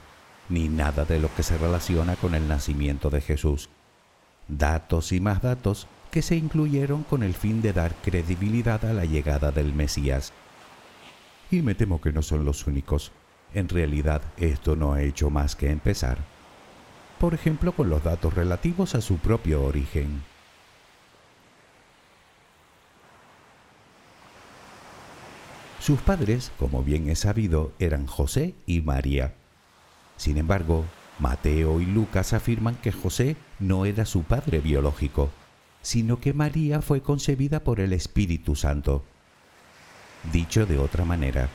ni 0.49 0.67
nada 0.67 1.05
de 1.05 1.19
lo 1.19 1.33
que 1.33 1.43
se 1.43 1.57
relaciona 1.57 2.17
con 2.17 2.35
el 2.35 2.47
nacimiento 2.47 3.09
de 3.09 3.21
Jesús. 3.21 3.69
Datos 4.49 5.13
y 5.13 5.21
más 5.21 5.41
datos 5.41 5.87
que 6.11 6.21
se 6.21 6.35
incluyeron 6.35 7.03
con 7.03 7.23
el 7.23 7.33
fin 7.33 7.61
de 7.61 7.71
dar 7.71 7.95
credibilidad 7.95 8.83
a 8.83 8.91
la 8.91 9.05
llegada 9.05 9.51
del 9.51 9.73
Mesías. 9.73 10.33
Y 11.49 11.61
me 11.61 11.73
temo 11.73 12.01
que 12.01 12.11
no 12.11 12.21
son 12.21 12.43
los 12.43 12.67
únicos. 12.67 13.13
En 13.53 13.69
realidad 13.69 14.21
esto 14.35 14.75
no 14.75 14.93
ha 14.93 15.01
hecho 15.01 15.29
más 15.29 15.55
que 15.55 15.71
empezar. 15.71 16.17
Por 17.17 17.33
ejemplo, 17.33 17.71
con 17.71 17.89
los 17.89 18.03
datos 18.03 18.33
relativos 18.33 18.93
a 18.93 19.01
su 19.01 19.17
propio 19.17 19.63
origen. 19.63 20.21
Sus 25.87 26.01
padres, 26.01 26.51
como 26.59 26.83
bien 26.83 27.09
es 27.09 27.19
sabido, 27.19 27.71
eran 27.79 28.07
José 28.07 28.55
y 28.65 28.81
María. 28.81 29.35
Sin 30.17 30.37
embargo, 30.37 30.83
Mateo 31.17 31.79
y 31.79 31.85
Lucas 31.85 32.33
afirman 32.33 32.75
que 32.75 32.91
José 32.91 33.37
no 33.59 33.85
era 33.85 34.05
su 34.05 34.23
padre 34.23 34.59
biológico, 34.59 35.29
sino 35.81 36.19
que 36.19 36.33
María 36.33 36.81
fue 36.81 36.99
concebida 36.99 37.63
por 37.63 37.79
el 37.79 37.93
Espíritu 37.93 38.57
Santo. 38.57 39.05
Dicho 40.33 40.65
de 40.65 40.77
otra 40.77 41.05
manera, 41.05 41.47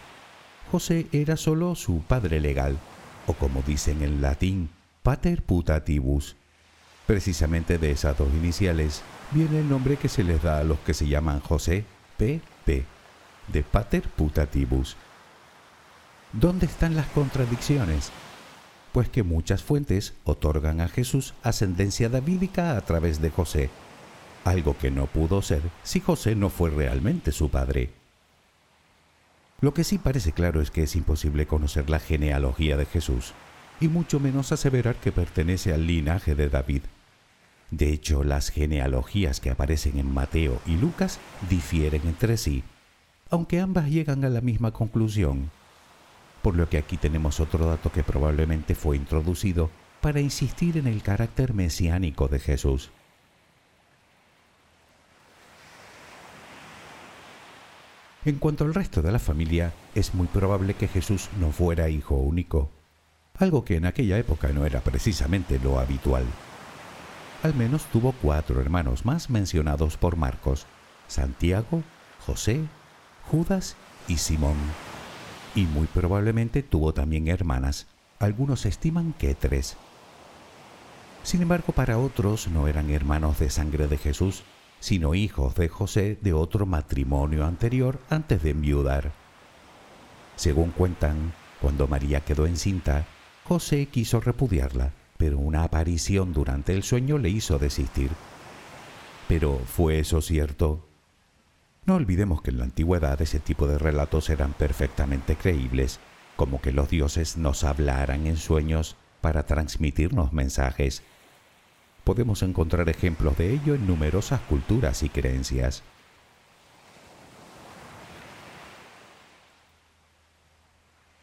José 0.71 1.09
era 1.13 1.37
solo 1.37 1.75
su 1.75 2.01
padre 2.01 2.41
legal, 2.41 2.79
o 3.27 3.35
como 3.35 3.61
dicen 3.61 4.03
en 4.03 4.23
latín, 4.23 4.71
pater 5.03 5.43
putativus. 5.43 6.37
Precisamente 7.07 7.77
de 7.77 7.91
esas 7.91 8.17
dos 8.17 8.33
iniciales 8.33 9.03
viene 9.31 9.59
el 9.59 9.69
nombre 9.69 9.99
que 9.99 10.09
se 10.09 10.25
les 10.25 10.43
da 10.43 10.61
a 10.61 10.65
los 10.65 10.79
que 10.79 10.95
se 10.95 11.07
llaman 11.07 11.41
José, 11.41 11.85
P.P 12.17 12.92
de 13.49 13.63
Pater 13.63 14.03
Putativus. 14.03 14.97
¿Dónde 16.33 16.67
están 16.67 16.97
las 16.97 17.07
contradicciones? 17.09 18.11
Pues 18.93 19.09
que 19.09 19.23
muchas 19.23 19.63
fuentes 19.63 20.15
otorgan 20.25 20.81
a 20.81 20.89
Jesús 20.89 21.35
ascendencia 21.43 22.09
davídica 22.09 22.77
a 22.77 22.81
través 22.83 23.21
de 23.21 23.31
José, 23.31 23.71
algo 24.45 24.77
que 24.77 24.91
no 24.91 25.07
pudo 25.07 25.43
ser 25.43 25.63
si 25.83 26.01
José 26.01 26.35
no 26.35 26.51
fue 26.51 26.71
realmente 26.71 27.33
su 27.33 27.51
padre. 27.51 27.91
Lo 29.61 29.73
que 29.75 29.85
sí 29.85 29.99
parece 29.99 30.33
claro 30.33 30.61
es 30.61 30.71
que 30.71 30.83
es 30.83 30.97
imposible 30.97 31.47
conocer 31.47 31.89
la 31.89 32.01
genealogía 32.01 32.77
de 32.77 32.87
Jesús, 32.87 33.33
y 33.81 33.89
mucho 33.89 34.21
menos 34.21 34.53
aseverar 34.53 34.97
que 34.97 35.13
pertenece 35.13 35.73
al 35.73 35.87
linaje 35.87 36.35
de 36.35 36.49
David. 36.49 36.83
De 37.71 37.91
hecho, 37.91 38.25
las 38.25 38.51
genealogías 38.51 39.41
que 39.41 39.51
aparecen 39.51 39.99
en 39.99 40.13
Mateo 40.13 40.61
y 40.67 40.77
Lucas 40.77 41.19
difieren 41.49 42.03
entre 42.05 42.37
sí, 42.37 42.65
aunque 43.33 43.61
ambas 43.61 43.89
llegan 43.89 44.27
a 44.27 44.29
la 44.29 44.43
misma 44.43 44.73
conclusión. 44.73 45.51
Por 46.43 46.55
lo 46.55 46.69
que 46.69 46.77
aquí 46.77 46.99
tenemos 46.99 47.41
otro 47.41 47.65
dato 47.65 47.91
que 47.91 48.05
probablemente 48.05 48.75
fue 48.75 48.95
introducido 48.95 49.71
para 50.03 50.21
insistir 50.21 50.77
en 50.77 50.87
el 50.87 51.03
carácter 51.03 51.55
mesiánico 51.55 52.29
de 52.29 52.39
Jesús. 52.39 52.91
En 58.27 58.37
cuanto 58.37 58.65
al 58.65 58.75
resto 58.75 59.01
de 59.01 59.11
la 59.11 59.19
familia, 59.19 59.73
es 59.95 60.15
muy 60.15 60.27
probable 60.27 60.75
que 60.75 60.87
Jesús 60.87 61.31
no 61.41 61.53
fuera 61.53 61.89
hijo 61.89 62.17
único, 62.17 62.71
algo 63.39 63.65
que 63.65 63.77
en 63.77 63.87
aquella 63.87 64.19
época 64.19 64.49
no 64.49 64.67
era 64.67 64.83
precisamente 64.83 65.59
lo 65.59 65.79
habitual. 65.79 66.27
Al 67.43 67.55
menos 67.55 67.87
tuvo 67.87 68.13
cuatro 68.13 68.61
hermanos 68.61 69.07
más 69.07 69.31
mencionados 69.31 69.97
por 69.97 70.17
Marcos, 70.17 70.67
Santiago, 71.09 71.83
José 72.27 72.69
Judas 73.31 73.77
y 74.09 74.19
Simón. 74.19 74.57
Y 75.55 75.65
muy 75.65 75.87
probablemente 75.87 76.63
tuvo 76.63 76.95
también 76.95 77.29
hermanas, 77.29 77.87
algunos 78.19 78.67
estiman 78.67 79.13
que 79.15 79.35
tres. 79.35 79.77
Sin 81.23 81.43
embargo, 81.43 81.73
para 81.73 81.99
otros 81.99 82.49
no 82.49 82.69
eran 82.69 82.91
hermanos 82.91 83.39
de 83.39 83.51
sangre 83.51 83.87
de 83.87 83.99
Jesús, 83.99 84.43
sino 84.81 85.15
hijos 85.15 85.55
de 85.55 85.69
José 85.69 86.19
de 86.21 86.33
otro 86.33 86.67
matrimonio 86.67 87.47
anterior 87.47 88.01
antes 88.11 88.43
de 88.43 88.51
enviudar. 88.51 89.13
Según 90.37 90.71
cuentan, 90.71 91.33
cuando 91.61 91.87
María 91.87 92.21
quedó 92.21 92.47
encinta, 92.47 93.07
José 93.45 93.87
quiso 93.87 94.21
repudiarla, 94.21 94.93
pero 95.17 95.39
una 95.39 95.63
aparición 95.63 96.33
durante 96.33 96.73
el 96.73 96.83
sueño 96.83 97.19
le 97.19 97.31
hizo 97.31 97.61
desistir. 97.61 98.11
Pero 99.29 99.61
¿fue 99.67 100.01
eso 100.01 100.21
cierto? 100.21 100.89
No 101.85 101.97
olvidemos 101.97 102.43
que 102.43 102.51
en 102.51 102.59
la 102.59 102.65
antigüedad 102.65 103.21
ese 103.21 103.41
tipo 103.41 103.67
de 103.67 103.77
relatos 103.77 104.31
eran 104.31 104.53
perfectamente 104.53 105.35
creíbles, 105.35 105.99
como 106.37 106.61
que 106.61 106.73
los 106.73 106.89
dioses 106.89 107.37
nos 107.37 107.65
hablaran 107.65 108.27
en 108.29 108.37
sueños 108.37 108.97
para 109.21 109.47
transmitirnos 109.47 110.33
mensajes. 110.33 111.03
Podemos 112.05 112.43
encontrar 112.43 112.89
ejemplos 112.89 113.37
de 113.37 113.53
ello 113.53 113.75
en 113.75 113.87
numerosas 113.87 114.41
culturas 114.43 115.03
y 115.03 115.09
creencias. 115.09 115.83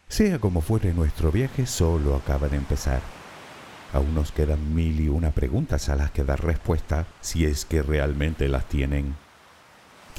Sea 0.10 0.40
como 0.40 0.60
fuere, 0.60 0.94
nuestro 0.94 1.32
viaje 1.32 1.66
solo 1.66 2.16
acaba 2.18 2.50
de 2.50 2.58
empezar. 2.58 3.02
Aún 3.94 4.14
nos 4.14 4.34
quedan 4.34 4.76
mil 4.76 5.00
y 5.00 5.08
una 5.08 5.32
preguntas 5.32 5.88
a 5.88 5.96
las 5.96 6.12
que 6.12 6.26
dar 6.26 6.44
respuesta 6.44 7.06
si 7.22 7.46
es 7.46 7.64
que 7.64 7.82
realmente 7.82 8.50
las 8.50 8.68
tienen. 8.68 9.16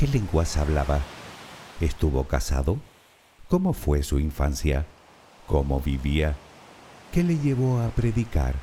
¿Qué 0.01 0.09
lenguas 0.09 0.57
hablaba? 0.57 0.99
¿Estuvo 1.79 2.25
casado? 2.25 2.79
¿Cómo 3.49 3.75
fue 3.75 4.03
su 4.03 4.19
infancia? 4.19 4.87
¿Cómo 5.47 5.79
vivía? 5.79 6.37
¿Qué 7.13 7.23
le 7.23 7.37
llevó 7.37 7.83
a 7.83 7.91
predicar? 7.91 8.55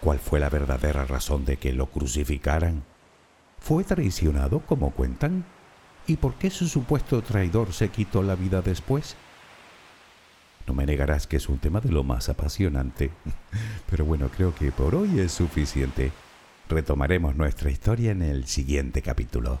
¿Cuál 0.00 0.18
fue 0.18 0.40
la 0.40 0.50
verdadera 0.50 1.04
razón 1.04 1.44
de 1.44 1.56
que 1.56 1.72
lo 1.72 1.86
crucificaran? 1.86 2.82
¿Fue 3.60 3.84
traicionado 3.84 4.58
como 4.58 4.90
cuentan? 4.90 5.44
¿Y 6.08 6.16
por 6.16 6.34
qué 6.34 6.50
su 6.50 6.66
supuesto 6.66 7.22
traidor 7.22 7.72
se 7.72 7.90
quitó 7.90 8.24
la 8.24 8.34
vida 8.34 8.60
después? 8.60 9.14
No 10.66 10.74
me 10.74 10.84
negarás 10.84 11.28
que 11.28 11.36
es 11.36 11.48
un 11.48 11.58
tema 11.58 11.80
de 11.80 11.92
lo 11.92 12.02
más 12.02 12.28
apasionante, 12.28 13.12
pero 13.88 14.04
bueno, 14.04 14.30
creo 14.36 14.52
que 14.52 14.72
por 14.72 14.96
hoy 14.96 15.20
es 15.20 15.30
suficiente. 15.30 16.10
Retomaremos 16.68 17.36
nuestra 17.36 17.70
historia 17.70 18.10
en 18.10 18.22
el 18.22 18.48
siguiente 18.48 19.00
capítulo. 19.00 19.60